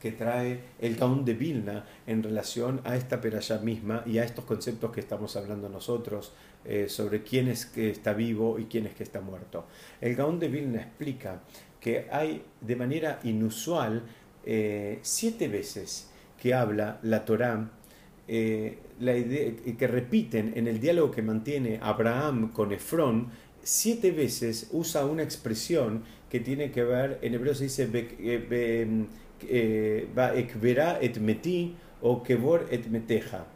que 0.00 0.12
trae 0.12 0.60
el 0.80 0.96
Gaón 0.96 1.24
de 1.24 1.34
Vilna 1.34 1.84
en 2.06 2.22
relación 2.22 2.80
a 2.84 2.96
esta 2.96 3.20
peralla 3.20 3.58
misma 3.58 4.02
y 4.06 4.18
a 4.18 4.24
estos 4.24 4.44
conceptos 4.44 4.92
que 4.92 5.00
estamos 5.00 5.36
hablando 5.36 5.68
nosotros 5.68 6.32
eh, 6.64 6.88
sobre 6.88 7.22
quién 7.22 7.48
es 7.48 7.66
que 7.66 7.90
está 7.90 8.12
vivo 8.12 8.58
y 8.58 8.66
quién 8.66 8.86
es 8.86 8.94
que 8.94 9.02
está 9.02 9.20
muerto. 9.20 9.66
El 10.00 10.14
Gaón 10.14 10.38
de 10.38 10.48
Vilna 10.48 10.80
explica 10.80 11.42
que 11.80 12.06
hay 12.10 12.42
de 12.60 12.76
manera 12.76 13.18
inusual 13.24 14.02
eh, 14.44 14.98
siete 15.02 15.48
veces 15.48 16.10
que 16.40 16.54
habla 16.54 17.00
la 17.02 17.24
Torá, 17.24 17.70
eh, 18.28 18.78
que 19.78 19.86
repiten 19.86 20.52
en 20.54 20.68
el 20.68 20.78
diálogo 20.78 21.10
que 21.10 21.22
mantiene 21.22 21.80
Abraham 21.82 22.52
con 22.52 22.72
Efrón, 22.72 23.28
siete 23.62 24.12
veces 24.12 24.68
usa 24.72 25.04
una 25.04 25.22
expresión 25.22 26.04
que 26.30 26.40
tiene 26.40 26.70
que 26.70 26.84
ver, 26.84 27.18
en 27.22 27.34
hebreo 27.34 27.54
se 27.54 27.64
dice 27.64 27.88
et 31.02 31.18
meti 31.18 31.74
o 32.00 32.22
kevor 32.22 32.66
et 32.70 32.86
meteja 32.86 33.46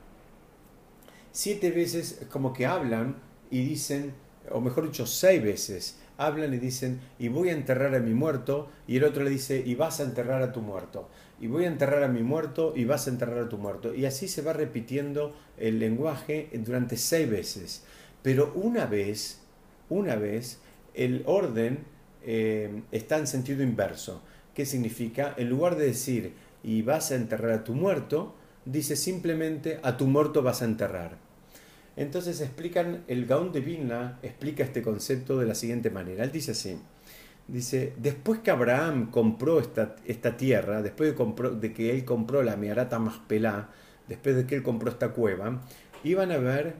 siete 1.36 1.70
veces 1.70 2.22
como 2.30 2.54
que 2.54 2.64
hablan 2.64 3.16
y 3.50 3.62
dicen, 3.62 4.14
o 4.50 4.62
mejor 4.62 4.84
dicho, 4.84 5.04
seis 5.04 5.42
veces, 5.42 5.98
hablan 6.16 6.54
y 6.54 6.56
dicen, 6.56 6.98
y 7.18 7.28
voy 7.28 7.50
a 7.50 7.52
enterrar 7.52 7.94
a 7.94 8.00
mi 8.00 8.14
muerto, 8.14 8.70
y 8.86 8.96
el 8.96 9.04
otro 9.04 9.22
le 9.22 9.28
dice, 9.28 9.62
y 9.64 9.74
vas 9.74 10.00
a 10.00 10.04
enterrar 10.04 10.40
a 10.40 10.52
tu 10.52 10.62
muerto, 10.62 11.10
y 11.38 11.46
voy 11.48 11.64
a 11.64 11.68
enterrar 11.68 12.04
a 12.04 12.08
mi 12.08 12.22
muerto, 12.22 12.72
y 12.74 12.86
vas 12.86 13.06
a 13.06 13.10
enterrar 13.10 13.38
a 13.38 13.48
tu 13.50 13.58
muerto. 13.58 13.94
Y 13.94 14.06
así 14.06 14.28
se 14.28 14.40
va 14.40 14.54
repitiendo 14.54 15.36
el 15.58 15.78
lenguaje 15.78 16.48
durante 16.54 16.96
seis 16.96 17.28
veces. 17.28 17.84
Pero 18.22 18.50
una 18.54 18.86
vez, 18.86 19.42
una 19.90 20.16
vez, 20.16 20.60
el 20.94 21.22
orden 21.26 21.84
eh, 22.24 22.82
está 22.92 23.18
en 23.18 23.26
sentido 23.26 23.62
inverso. 23.62 24.22
¿Qué 24.54 24.64
significa? 24.64 25.34
En 25.36 25.50
lugar 25.50 25.76
de 25.76 25.84
decir, 25.84 26.32
y 26.64 26.80
vas 26.80 27.10
a 27.10 27.16
enterrar 27.16 27.50
a 27.50 27.64
tu 27.64 27.74
muerto, 27.74 28.34
dice 28.64 28.96
simplemente, 28.96 29.80
a 29.82 29.98
tu 29.98 30.06
muerto 30.06 30.42
vas 30.42 30.62
a 30.62 30.64
enterrar. 30.64 31.25
Entonces 31.96 32.40
explican, 32.42 33.04
el 33.08 33.26
Gaón 33.26 33.52
de 33.52 33.60
Vilna 33.60 34.18
explica 34.22 34.62
este 34.62 34.82
concepto 34.82 35.38
de 35.38 35.46
la 35.46 35.54
siguiente 35.54 35.90
manera. 35.90 36.24
Él 36.24 36.30
dice 36.30 36.52
así, 36.52 36.78
dice, 37.48 37.94
después 37.96 38.40
que 38.40 38.50
Abraham 38.50 39.10
compró 39.10 39.60
esta, 39.60 39.96
esta 40.04 40.36
tierra, 40.36 40.82
después 40.82 41.16
de, 41.16 41.50
de, 41.52 41.72
que 41.72 41.90
él 41.90 42.04
compró 42.04 42.42
la 42.42 42.56
Mearata 42.56 42.98
Maspelá, 42.98 43.70
después 44.08 44.36
de 44.36 44.46
que 44.46 44.56
él 44.56 44.62
compró 44.62 44.90
esta 44.90 45.10
cueva, 45.10 45.62
iban 46.04 46.30
a 46.32 46.34
haber 46.34 46.74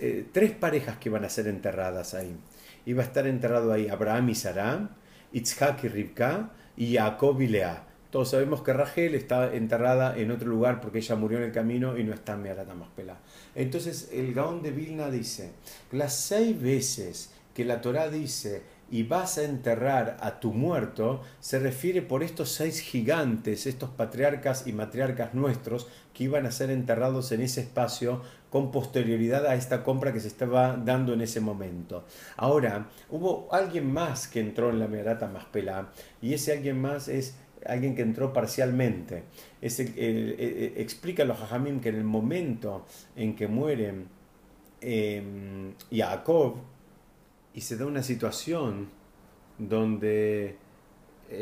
eh, 0.00 0.26
tres 0.32 0.52
parejas 0.52 0.98
que 0.98 1.08
iban 1.08 1.24
a 1.24 1.28
ser 1.28 1.48
enterradas 1.48 2.14
ahí. 2.14 2.36
Iba 2.84 3.02
a 3.02 3.06
estar 3.06 3.26
enterrado 3.26 3.72
ahí 3.72 3.88
Abraham 3.88 4.28
y 4.28 4.34
Sarah, 4.36 4.90
Itzhak 5.32 5.82
y 5.84 5.88
Rivka, 5.88 6.52
y 6.76 6.94
Jacob 6.94 7.40
y 7.40 7.48
Lea. 7.48 7.85
Todos 8.10 8.30
sabemos 8.30 8.62
que 8.62 8.72
Rachel 8.72 9.14
está 9.14 9.54
enterrada 9.54 10.16
en 10.16 10.30
otro 10.30 10.48
lugar 10.48 10.80
porque 10.80 10.98
ella 10.98 11.16
murió 11.16 11.38
en 11.38 11.44
el 11.44 11.52
camino 11.52 11.98
y 11.98 12.04
no 12.04 12.14
está 12.14 12.34
en 12.34 12.42
Mearata 12.42 12.74
Maspelá. 12.74 13.18
Entonces 13.54 14.10
el 14.12 14.32
Gaón 14.34 14.62
de 14.62 14.70
Vilna 14.70 15.10
dice, 15.10 15.52
las 15.92 16.14
seis 16.14 16.60
veces 16.60 17.30
que 17.54 17.64
la 17.64 17.80
Torá 17.80 18.08
dice 18.10 18.62
y 18.90 19.02
vas 19.02 19.38
a 19.38 19.44
enterrar 19.44 20.16
a 20.20 20.38
tu 20.38 20.52
muerto, 20.52 21.22
se 21.40 21.58
refiere 21.58 22.02
por 22.02 22.22
estos 22.22 22.52
seis 22.52 22.80
gigantes, 22.80 23.66
estos 23.66 23.90
patriarcas 23.90 24.66
y 24.66 24.72
matriarcas 24.72 25.34
nuestros, 25.34 25.88
que 26.14 26.24
iban 26.24 26.46
a 26.46 26.52
ser 26.52 26.70
enterrados 26.70 27.32
en 27.32 27.40
ese 27.40 27.62
espacio 27.62 28.22
con 28.50 28.70
posterioridad 28.70 29.46
a 29.46 29.54
esta 29.54 29.82
compra 29.82 30.12
que 30.12 30.20
se 30.20 30.28
estaba 30.28 30.76
dando 30.76 31.12
en 31.14 31.20
ese 31.20 31.40
momento. 31.40 32.04
Ahora, 32.36 32.88
hubo 33.10 33.48
alguien 33.50 33.92
más 33.92 34.28
que 34.28 34.40
entró 34.40 34.70
en 34.70 34.78
la 34.78 34.86
Merata 34.86 35.26
Maspelá, 35.26 35.90
y 36.22 36.34
ese 36.34 36.52
alguien 36.52 36.80
más 36.80 37.08
es 37.08 37.34
alguien 37.68 37.94
que 37.94 38.02
entró 38.02 38.32
parcialmente. 38.32 39.24
Es 39.60 39.80
el, 39.80 40.36
explica 40.76 41.22
a 41.22 41.26
los 41.26 41.40
hajamim 41.40 41.80
que 41.80 41.88
en 41.90 41.96
el 41.96 42.04
momento 42.04 42.86
en 43.14 43.34
que 43.34 43.48
mueren 43.48 44.08
eh, 44.80 45.72
Jacob 45.90 46.56
y 47.54 47.60
se 47.60 47.76
da 47.76 47.86
una 47.86 48.02
situación 48.02 48.88
donde 49.58 50.56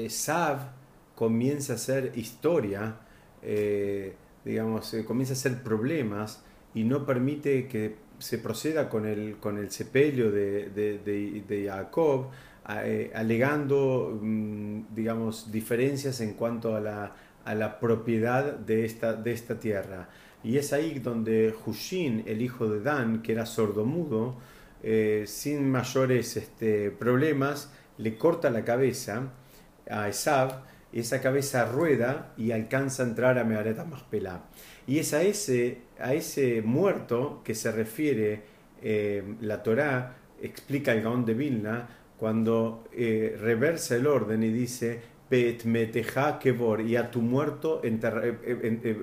Sav 0.08 0.70
comienza 1.14 1.74
a 1.74 1.76
hacer 1.76 2.12
historia, 2.16 2.96
eh, 3.42 4.14
digamos, 4.44 4.94
comienza 5.06 5.32
a 5.32 5.36
hacer 5.36 5.62
problemas 5.62 6.42
y 6.74 6.84
no 6.84 7.06
permite 7.06 7.68
que 7.68 7.96
se 8.18 8.38
proceda 8.38 8.88
con 8.88 9.06
el, 9.06 9.36
con 9.38 9.58
el 9.58 9.70
sepelio 9.70 10.30
de, 10.30 10.70
de, 10.70 11.66
Jacob, 11.68 12.26
eh, 12.26 12.30
alegando, 12.64 14.18
mm, 14.20 14.94
digamos, 14.94 15.52
diferencias 15.52 16.20
en 16.20 16.34
cuanto 16.34 16.74
a 16.74 16.80
la, 16.80 17.14
a 17.44 17.54
la 17.54 17.78
propiedad 17.78 18.54
de 18.54 18.84
esta, 18.84 19.12
de 19.14 19.32
esta 19.32 19.60
tierra. 19.60 20.08
Y 20.42 20.58
es 20.58 20.72
ahí 20.72 20.98
donde 20.98 21.54
Hushin, 21.64 22.22
el 22.26 22.42
hijo 22.42 22.68
de 22.68 22.80
Dan, 22.80 23.22
que 23.22 23.32
era 23.32 23.46
sordomudo, 23.46 24.36
eh, 24.82 25.24
sin 25.26 25.70
mayores 25.70 26.36
este, 26.36 26.90
problemas, 26.90 27.70
le 27.96 28.18
corta 28.18 28.50
la 28.50 28.64
cabeza 28.64 29.30
a 29.88 30.08
Esav, 30.08 30.62
y 30.92 31.00
esa 31.00 31.20
cabeza 31.20 31.64
rueda 31.64 32.32
y 32.36 32.52
alcanza 32.52 33.02
a 33.02 33.06
entrar 33.06 33.38
a 33.38 33.44
Megareta 33.44 33.84
Maspelá. 33.84 34.44
Y 34.86 34.98
es 34.98 35.12
a 35.12 35.22
ese, 35.22 35.78
a 35.98 36.14
ese 36.14 36.62
muerto 36.62 37.42
que 37.42 37.56
se 37.56 37.72
refiere 37.72 38.42
eh, 38.80 39.24
la 39.40 39.62
Torá, 39.62 40.16
explica 40.40 40.92
el 40.92 41.02
Gaón 41.02 41.24
de 41.24 41.34
Vilna, 41.34 41.88
cuando 42.18 42.84
eh, 42.92 43.36
reversa 43.40 43.96
el 43.96 44.06
orden 44.06 44.42
y 44.42 44.48
dice, 44.48 45.00
kevor, 46.40 46.80
y 46.80 46.96
a 46.96 47.10
tu 47.10 47.20
muerto 47.22 47.82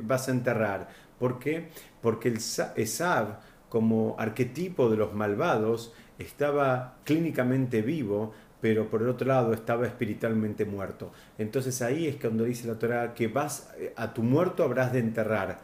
vas 0.03 0.27
a 0.27 0.31
enterrar. 0.31 0.89
¿Por 1.19 1.39
qué? 1.39 1.69
Porque 2.01 2.29
el 2.29 2.37
Esav, 2.37 3.39
como 3.69 4.15
arquetipo 4.17 4.89
de 4.89 4.97
los 4.97 5.13
malvados, 5.13 5.93
estaba 6.17 6.97
clínicamente 7.03 7.81
vivo, 7.81 8.33
pero 8.59 8.89
por 8.89 9.01
el 9.01 9.09
otro 9.09 9.27
lado 9.27 9.53
estaba 9.53 9.87
espiritualmente 9.87 10.65
muerto. 10.65 11.11
Entonces 11.37 11.81
ahí 11.81 12.07
es 12.07 12.15
cuando 12.15 12.43
dice 12.43 12.67
la 12.67 12.79
Torah 12.79 13.13
que 13.13 13.27
vas 13.27 13.71
a 13.95 14.13
tu 14.13 14.23
muerto 14.23 14.63
habrás 14.63 14.93
de 14.93 14.99
enterrar. 14.99 15.59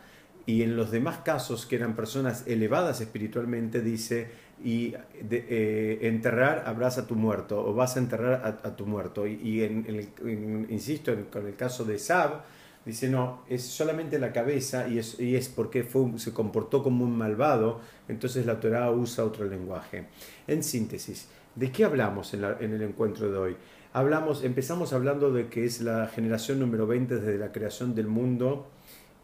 Y 0.45 0.63
en 0.63 0.77
los 0.77 0.91
demás 0.91 1.19
casos 1.19 1.65
que 1.65 1.75
eran 1.75 1.95
personas 1.95 2.47
elevadas 2.47 3.01
espiritualmente 3.01 3.81
dice 3.81 4.29
y 4.63 4.95
eh, 5.29 5.99
enterrar 6.01 6.63
habrás 6.65 6.97
a 6.97 7.07
tu 7.07 7.15
muerto 7.15 7.63
o 7.65 7.73
vas 7.73 7.95
a 7.95 7.99
enterrar 7.99 8.59
a, 8.63 8.75
tu 8.75 8.85
muerto. 8.85 9.27
Y, 9.27 9.63
en, 9.63 10.67
insisto, 10.69 11.13
con 11.31 11.47
el 11.47 11.55
caso 11.55 11.85
de 11.85 11.99
Sab, 11.99 12.41
dice 12.85 13.09
no, 13.09 13.43
es 13.49 13.63
solamente 13.63 14.19
la 14.19 14.31
cabeza 14.31 14.87
y 14.87 14.99
es, 14.99 15.19
y 15.19 15.35
es 15.35 15.49
porque 15.49 15.83
fue, 15.83 16.17
se 16.17 16.33
comportó 16.33 16.83
como 16.83 17.03
un 17.05 17.17
malvado, 17.17 17.81
entonces 18.07 18.45
la 18.45 18.59
Torah 18.59 18.91
usa 18.91 19.23
otro 19.23 19.45
lenguaje. 19.45 20.05
En 20.47 20.63
síntesis, 20.63 21.27
¿De 21.57 21.71
qué 21.71 21.85
hablamos 21.85 22.35
en, 22.35 22.43
el 22.43 22.83
encuentro 22.83 23.31
de 23.31 23.37
hoy? 23.39 23.57
Hablamos, 23.91 24.43
empezamos 24.43 24.93
hablando 24.93 25.31
de 25.31 25.47
que 25.47 25.65
es 25.65 25.81
la 25.81 26.07
generación 26.07 26.59
número 26.59 26.85
20 26.85 27.15
desde 27.15 27.39
la 27.39 27.51
creación 27.51 27.95
del 27.95 28.05
mundo 28.05 28.67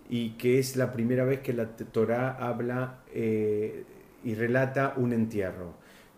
y 0.09 0.31
que 0.31 0.57
es 0.57 0.75
la 0.75 0.91
primera 0.93 1.25
vez 1.25 1.41
que 1.41 1.53
la 1.53 1.67
Torah 1.67 2.35
habla 2.39 3.01
eh, 3.13 3.83
y 4.23 4.35
relata 4.35 4.93
un 4.97 5.13
entierro. 5.13 5.73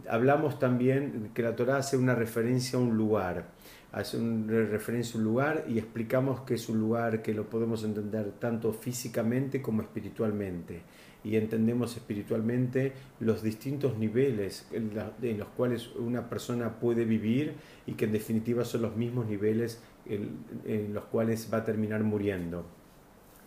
Hablamos 0.07 0.59
también 0.59 1.31
que 1.33 1.41
la 1.41 1.55
Torah 1.55 1.77
hace 1.77 1.97
una 1.97 2.15
referencia 2.15 2.77
a 2.77 2.81
un 2.81 2.95
lugar, 2.95 3.47
hace 3.91 4.17
una 4.17 4.65
referencia 4.65 5.15
a 5.15 5.17
un 5.17 5.23
lugar 5.23 5.65
y 5.67 5.79
explicamos 5.79 6.41
que 6.41 6.55
es 6.55 6.69
un 6.69 6.79
lugar 6.79 7.21
que 7.21 7.33
lo 7.33 7.49
podemos 7.49 7.83
entender 7.83 8.33
tanto 8.39 8.73
físicamente 8.73 9.61
como 9.61 9.81
espiritualmente 9.81 10.83
y 11.25 11.37
entendemos 11.37 11.97
espiritualmente 11.97 12.93
los 13.19 13.41
distintos 13.41 13.97
niveles 13.97 14.67
en, 14.71 14.93
los 15.39 15.47
cuales 15.49 15.89
una 15.95 16.29
persona 16.29 16.79
puede 16.79 17.03
vivir 17.03 17.55
y 17.87 17.93
que 17.93 18.05
en 18.05 18.11
definitiva 18.11 18.63
son 18.63 18.83
los 18.83 18.95
mismos 18.95 19.25
niveles 19.25 19.81
en, 20.05 20.93
los 20.93 21.05
cuales 21.05 21.49
va 21.51 21.59
a 21.59 21.63
terminar 21.63 22.03
muriendo. 22.03 22.63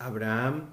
Abraham 0.00 0.64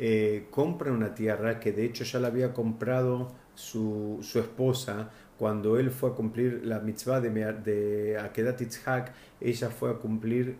eh, 0.00 0.46
compra 0.50 0.92
una 0.92 1.14
tierra 1.14 1.58
que 1.58 1.72
de 1.72 1.84
hecho 1.84 2.04
ya 2.04 2.20
la 2.20 2.28
había 2.28 2.52
comprado 2.52 3.32
su, 3.54 4.20
esposa 4.34 5.10
cuando 5.38 5.78
él 5.78 5.90
fue 5.90 6.10
a 6.10 6.12
cumplir 6.14 6.62
la 6.64 6.80
mitzvah 6.80 7.20
de, 7.20 7.30
de 7.30 8.18
Akedat 8.18 8.58
Yitzhak, 8.60 9.12
ella 9.40 9.70
fue 9.70 9.90
a 9.90 9.94
cumplir, 9.94 10.56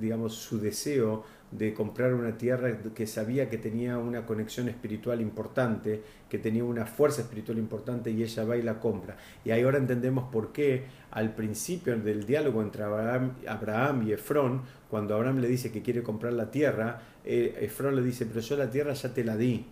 digamos, 0.00 0.34
su 0.34 0.60
deseo 0.60 1.24
de 1.50 1.74
comprar 1.74 2.14
una 2.14 2.38
tierra 2.38 2.78
que 2.94 3.06
sabía 3.08 3.50
que 3.50 3.58
tenía 3.58 3.98
una 3.98 4.24
conexión 4.24 4.68
espiritual 4.68 5.20
importante, 5.20 6.00
que 6.28 6.38
tenía 6.38 6.62
una 6.62 6.86
fuerza 6.86 7.22
espiritual 7.22 7.58
importante 7.58 8.12
y 8.12 8.22
ella 8.22 8.44
va 8.44 8.56
y 8.56 8.62
la 8.62 8.78
compra. 8.78 9.16
Y 9.44 9.50
ahí 9.50 9.62
ahora 9.62 9.78
entendemos 9.78 10.30
por 10.30 10.52
qué 10.52 10.84
al 11.10 11.34
principio 11.34 11.98
del 11.98 12.24
diálogo 12.24 12.62
entre 12.62 12.84
Abraham, 12.84 14.06
y 14.06 14.12
Efrón, 14.12 14.62
cuando 14.88 15.16
Abraham 15.16 15.38
le 15.40 15.48
dice 15.48 15.72
que 15.72 15.82
quiere 15.82 16.04
comprar 16.04 16.34
la 16.34 16.52
tierra, 16.52 17.02
eh, 17.24 17.58
Efrón 17.62 17.96
le 17.96 18.02
dice, 18.02 18.26
pero 18.26 18.40
yo 18.40 18.56
la 18.56 18.70
tierra 18.70 18.92
ya 18.92 19.12
te 19.12 19.24
la 19.24 19.36
di. 19.36 19.66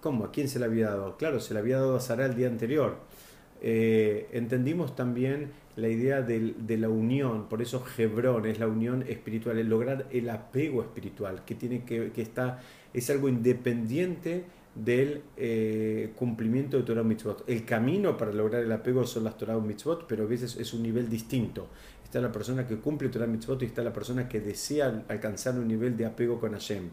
¿Cómo? 0.00 0.24
¿A 0.24 0.32
quién 0.32 0.48
se 0.48 0.58
la 0.58 0.66
había 0.66 0.88
dado? 0.88 1.18
Claro, 1.18 1.40
se 1.40 1.52
la 1.52 1.60
había 1.60 1.76
dado 1.76 1.96
a 1.96 2.00
Sara 2.00 2.24
el 2.24 2.34
día 2.34 2.46
anterior. 2.46 2.96
Eh, 3.60 4.28
entendimos 4.32 4.94
también 4.96 5.50
la 5.76 5.88
idea 5.88 6.22
de, 6.22 6.54
la 6.78 6.88
unión, 6.88 7.48
por 7.48 7.60
eso 7.60 7.84
Hebrón 7.98 8.46
es 8.46 8.58
la 8.58 8.66
unión 8.66 9.02
espiritual, 9.02 9.58
el 9.58 9.68
lograr 9.68 10.06
el 10.10 10.28
apego 10.30 10.82
espiritual, 10.82 11.44
que, 11.44 11.54
tiene 11.54 11.84
que, 11.84 12.12
que 12.12 12.22
está, 12.22 12.60
es 12.94 13.10
algo 13.10 13.28
independiente 13.28 14.44
del 14.76 15.22
eh, 15.36 16.12
cumplimiento 16.16 16.76
de 16.76 16.82
Torah 16.82 17.02
Mitzvot. 17.02 17.48
El 17.48 17.64
camino 17.64 18.16
para 18.16 18.32
lograr 18.32 18.62
el 18.62 18.72
apego 18.72 19.06
son 19.06 19.24
las 19.24 19.36
Torah 19.36 19.58
Mitzvot, 19.58 20.06
pero 20.06 20.24
a 20.24 20.26
veces 20.26 20.56
es 20.56 20.72
un 20.74 20.82
nivel 20.82 21.08
distinto. 21.08 21.68
Está 22.04 22.20
la 22.20 22.30
persona 22.30 22.66
que 22.66 22.76
cumple 22.76 23.08
Torah 23.08 23.26
Mitzvot 23.26 23.62
y 23.62 23.66
está 23.66 23.82
la 23.82 23.92
persona 23.92 24.28
que 24.28 24.40
desea 24.40 25.04
alcanzar 25.08 25.58
un 25.58 25.66
nivel 25.66 25.96
de 25.96 26.06
apego 26.06 26.38
con 26.38 26.52
Hashem. 26.52 26.90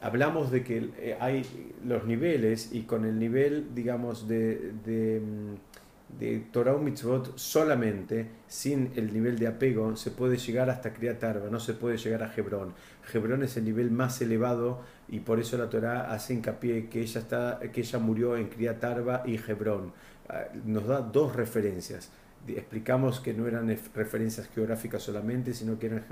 Hablamos 0.00 0.50
de 0.50 0.62
que 0.62 0.90
eh, 0.98 1.16
hay 1.20 1.42
los 1.84 2.04
niveles 2.04 2.70
y 2.72 2.82
con 2.82 3.04
el 3.04 3.18
nivel, 3.18 3.74
digamos, 3.74 4.28
de, 4.28 4.72
de 4.84 5.20
mm, 5.20 5.67
de 6.08 6.38
Torah 6.50 6.74
o 6.74 6.78
Mitzvot 6.78 7.36
solamente, 7.36 8.30
sin 8.46 8.92
el 8.96 9.12
nivel 9.12 9.38
de 9.38 9.46
apego, 9.46 9.94
se 9.96 10.10
puede 10.10 10.36
llegar 10.36 10.70
hasta 10.70 10.92
Kriyat 10.92 11.22
Arba, 11.22 11.50
no 11.50 11.60
se 11.60 11.74
puede 11.74 11.98
llegar 11.98 12.22
a 12.22 12.32
Hebrón. 12.34 12.74
Hebrón 13.12 13.42
es 13.42 13.56
el 13.56 13.64
nivel 13.64 13.90
más 13.90 14.20
elevado 14.20 14.80
y 15.08 15.20
por 15.20 15.38
eso 15.38 15.58
la 15.58 15.68
Torah 15.68 16.12
hace 16.12 16.34
hincapié 16.34 16.88
que 16.88 17.02
ella, 17.02 17.20
está, 17.20 17.60
que 17.72 17.80
ella 17.80 17.98
murió 17.98 18.36
en 18.36 18.48
Kriyat 18.48 18.82
Arba 18.84 19.22
y 19.26 19.36
Hebrón. 19.36 19.92
Ah, 20.28 20.44
nos 20.64 20.86
da 20.86 21.00
dos 21.00 21.34
referencias 21.36 22.10
explicamos 22.46 23.20
que 23.20 23.34
no 23.34 23.46
eran 23.46 23.68
referencias 23.94 24.48
geográficas 24.48 25.02
solamente, 25.02 25.52
sino 25.52 25.78
que 25.78 25.86
eran 25.86 26.04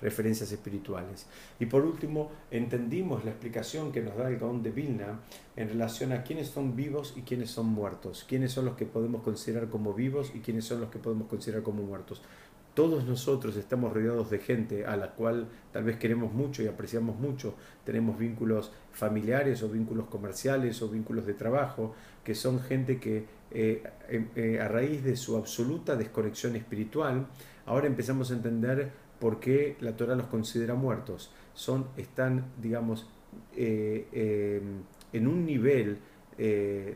referencias 0.00 0.50
espirituales. 0.50 1.26
Y 1.60 1.66
por 1.66 1.84
último, 1.84 2.30
entendimos 2.50 3.24
la 3.24 3.30
explicación 3.30 3.92
que 3.92 4.02
nos 4.02 4.16
da 4.16 4.28
el 4.28 4.38
Gaón 4.38 4.62
de 4.62 4.70
Vilna 4.70 5.20
en 5.56 5.68
relación 5.68 6.12
a 6.12 6.22
quiénes 6.22 6.48
son 6.48 6.74
vivos 6.74 7.14
y 7.16 7.22
quiénes 7.22 7.50
son 7.50 7.66
muertos, 7.66 8.24
quiénes 8.28 8.52
son 8.52 8.64
los 8.64 8.76
que 8.76 8.86
podemos 8.86 9.22
considerar 9.22 9.68
como 9.68 9.94
vivos 9.94 10.32
y 10.34 10.40
quiénes 10.40 10.64
son 10.64 10.80
los 10.80 10.90
que 10.90 10.98
podemos 10.98 11.28
considerar 11.28 11.62
como 11.62 11.82
muertos. 11.82 12.22
Todos 12.74 13.04
nosotros 13.04 13.56
estamos 13.56 13.92
rodeados 13.92 14.30
de 14.30 14.40
gente 14.40 14.84
a 14.84 14.96
la 14.96 15.12
cual 15.12 15.46
tal 15.72 15.84
vez 15.84 15.96
queremos 15.96 16.32
mucho 16.32 16.60
y 16.60 16.66
apreciamos 16.66 17.16
mucho. 17.20 17.54
Tenemos 17.84 18.18
vínculos 18.18 18.72
familiares 18.92 19.62
o 19.62 19.68
vínculos 19.68 20.08
comerciales 20.08 20.82
o 20.82 20.88
vínculos 20.88 21.24
de 21.24 21.34
trabajo, 21.34 21.94
que 22.24 22.34
son 22.34 22.60
gente 22.60 22.98
que 22.98 23.26
eh, 23.52 23.84
eh, 24.08 24.26
eh, 24.34 24.60
a 24.60 24.66
raíz 24.66 25.04
de 25.04 25.14
su 25.14 25.36
absoluta 25.36 25.94
desconexión 25.94 26.56
espiritual, 26.56 27.28
ahora 27.64 27.86
empezamos 27.86 28.32
a 28.32 28.34
entender 28.34 28.90
por 29.20 29.38
qué 29.38 29.76
la 29.78 29.96
Torah 29.96 30.16
los 30.16 30.26
considera 30.26 30.74
muertos. 30.74 31.32
Son, 31.54 31.86
están, 31.96 32.46
digamos, 32.60 33.08
en 33.56 34.82
un 35.12 35.46
nivel 35.46 35.98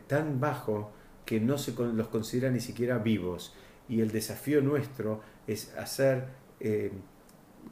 tan 0.08 0.40
bajo 0.40 0.90
que 1.24 1.38
no 1.38 1.56
se 1.56 1.72
los 1.72 2.08
considera 2.08 2.50
ni 2.50 2.58
siquiera 2.58 2.98
vivos. 2.98 3.54
Y 3.88 4.00
el 4.00 4.10
desafío 4.10 4.60
nuestro 4.60 5.20
es 5.48 5.74
hacer, 5.76 6.28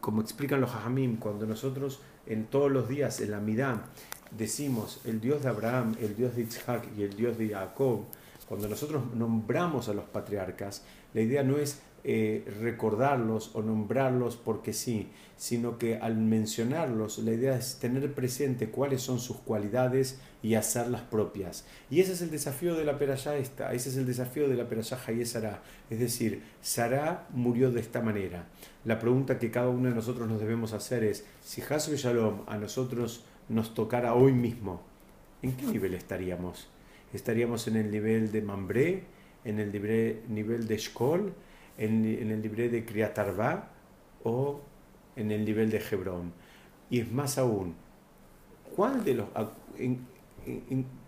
como 0.01 0.21
explican 0.23 0.61
los 0.61 0.75
hajamim, 0.75 1.19
cuando 1.19 1.47
nosotros 1.47 2.01
en 2.27 2.47
todos 2.47 2.73
los 2.73 2.89
días 2.89 3.21
en 3.21 3.31
la 3.31 3.39
Midá 3.39 3.85
decimos 4.33 5.01
el 5.05 5.21
Dios 5.21 5.43
de 5.43 5.49
Abraham, 5.49 5.95
el 6.01 6.17
Dios 6.17 6.35
de 6.35 6.43
Isaac 6.43 6.89
y 6.97 7.03
el 7.03 7.15
Dios 7.15 7.39
de 7.39 7.51
Jacob, 7.51 8.05
cuando 8.49 8.69
nosotros 8.69 9.15
nombramos 9.15 9.89
a 9.89 9.95
los 9.95 10.05
patriarcas, 10.05 10.85
la 11.15 11.21
idea 11.21 11.43
no 11.43 11.57
es 11.59 11.81
eh, 12.09 12.45
recordarlos 12.61 13.51
o 13.55 13.62
nombrarlos 13.62 14.37
porque 14.37 14.73
sí, 14.73 15.09
sino 15.37 15.77
que 15.77 15.97
al 15.97 16.16
mencionarlos, 16.16 17.19
la 17.19 17.33
idea 17.33 17.57
es 17.57 17.81
tener 17.81 18.14
presente 18.14 18.71
cuáles 18.71 19.03
son 19.03 19.19
sus 19.19 19.38
cualidades 19.38 20.21
y 20.40 20.55
hacerlas 20.55 21.01
propias. 21.03 21.66
Y 21.90 21.99
ese 21.99 22.12
es 22.12 22.23
el 22.23 22.31
desafío 22.31 22.77
de 22.77 22.85
la 22.85 22.97
Perashá 22.97 23.37
esta, 23.37 23.73
ese 23.73 23.88
es 23.88 23.97
el 23.97 24.07
desafío 24.07 24.49
de 24.49 24.55
la 24.55 24.69
Perashá 24.69 25.01
Hayesara. 25.05 25.62
Es 25.90 25.99
decir, 25.99 26.42
Sarah 26.62 27.27
murió 27.31 27.73
de 27.73 27.81
esta 27.81 28.01
manera. 28.01 28.47
La 28.85 29.01
pregunta 29.01 29.40
que 29.40 29.51
cada 29.51 29.69
uno 29.69 29.88
de 29.88 29.95
nosotros 29.97 30.29
nos 30.29 30.38
debemos 30.38 30.75
hacer 30.75 31.03
es, 31.03 31.27
si 31.42 31.61
Hasbe 31.61 31.97
Shalom 31.97 32.42
a 32.47 32.57
nosotros 32.57 33.25
nos 33.49 33.75
tocara 33.75 34.14
hoy 34.14 34.33
mismo, 34.33 34.81
¿en 35.42 35.57
qué 35.57 35.66
nivel 35.66 35.95
estaríamos? 35.95 36.69
estaríamos 37.12 37.66
en 37.66 37.77
el 37.77 37.90
nivel 37.90 38.31
de 38.31 38.42
Mambré, 38.42 39.03
en 39.45 39.59
el 39.59 39.73
nivel 40.29 40.69
de 40.69 40.77
Shkol, 40.77 41.33
en, 41.79 42.05
el 42.05 42.43
nivel 42.43 42.71
de 42.71 42.85
Kriatarba 42.85 43.69
o 44.25 44.61
en 45.17 45.31
el 45.31 45.45
nivel 45.45 45.71
de 45.71 45.83
Hebrón. 45.91 46.33
Y 46.91 47.01
es 47.01 47.11
más 47.11 47.39
aún, 47.39 47.75
¿cuál 48.75 49.05
de 49.05 49.15
los, 49.15 49.29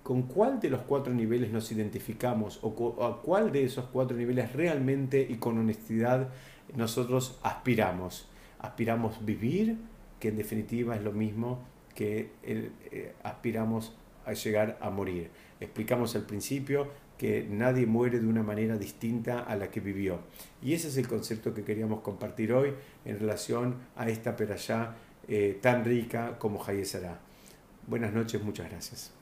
¿con 0.02 0.22
cuál 0.22 0.60
de 0.60 0.70
los 0.70 0.82
cuatro 0.82 1.12
niveles 1.12 1.50
nos 1.50 1.70
identificamos 1.72 2.58
o 2.62 3.04
a 3.04 3.22
cuál 3.22 3.52
de 3.52 3.64
esos 3.64 3.86
cuatro 3.92 4.16
niveles 4.16 4.52
realmente 4.52 5.26
y 5.28 5.36
con 5.36 5.58
honestidad 5.58 6.28
nosotros 6.74 7.38
aspiramos? 7.42 8.28
Aspiramos 8.58 9.24
vivir, 9.24 9.78
que 10.18 10.28
en 10.28 10.36
definitiva 10.36 10.96
es 10.96 11.02
lo 11.02 11.12
mismo 11.12 11.60
que 11.94 12.32
eh, 12.42 13.14
aspiramos 13.22 13.94
a 14.24 14.32
llegar 14.32 14.78
a 14.80 14.90
morir. 14.90 15.30
Explicamos 15.60 16.14
al 16.14 16.22
principio 16.22 16.88
que 17.18 17.46
nadie 17.50 17.84
muere 17.84 18.20
de 18.20 18.26
una 18.26 18.42
manera 18.42 18.78
distinta 18.78 19.40
a 19.40 19.56
la 19.56 19.70
que 19.70 19.80
vivió. 19.80 20.20
Y 20.62 20.72
ese 20.72 20.88
es 20.88 20.96
el 20.96 21.08
concepto 21.08 21.52
que 21.52 21.64
queríamos 21.64 22.00
compartir 22.00 22.52
hoy 22.52 22.72
en 23.04 23.18
relación 23.18 23.74
a 23.96 24.08
esta 24.08 24.36
perayá 24.36 24.94
eh, 25.26 25.58
tan 25.60 25.84
rica 25.84 26.38
como 26.38 26.64
Hayesará. 26.64 27.18
Buenas 27.86 28.12
noches, 28.12 28.42
muchas 28.42 28.70
gracias. 28.70 29.17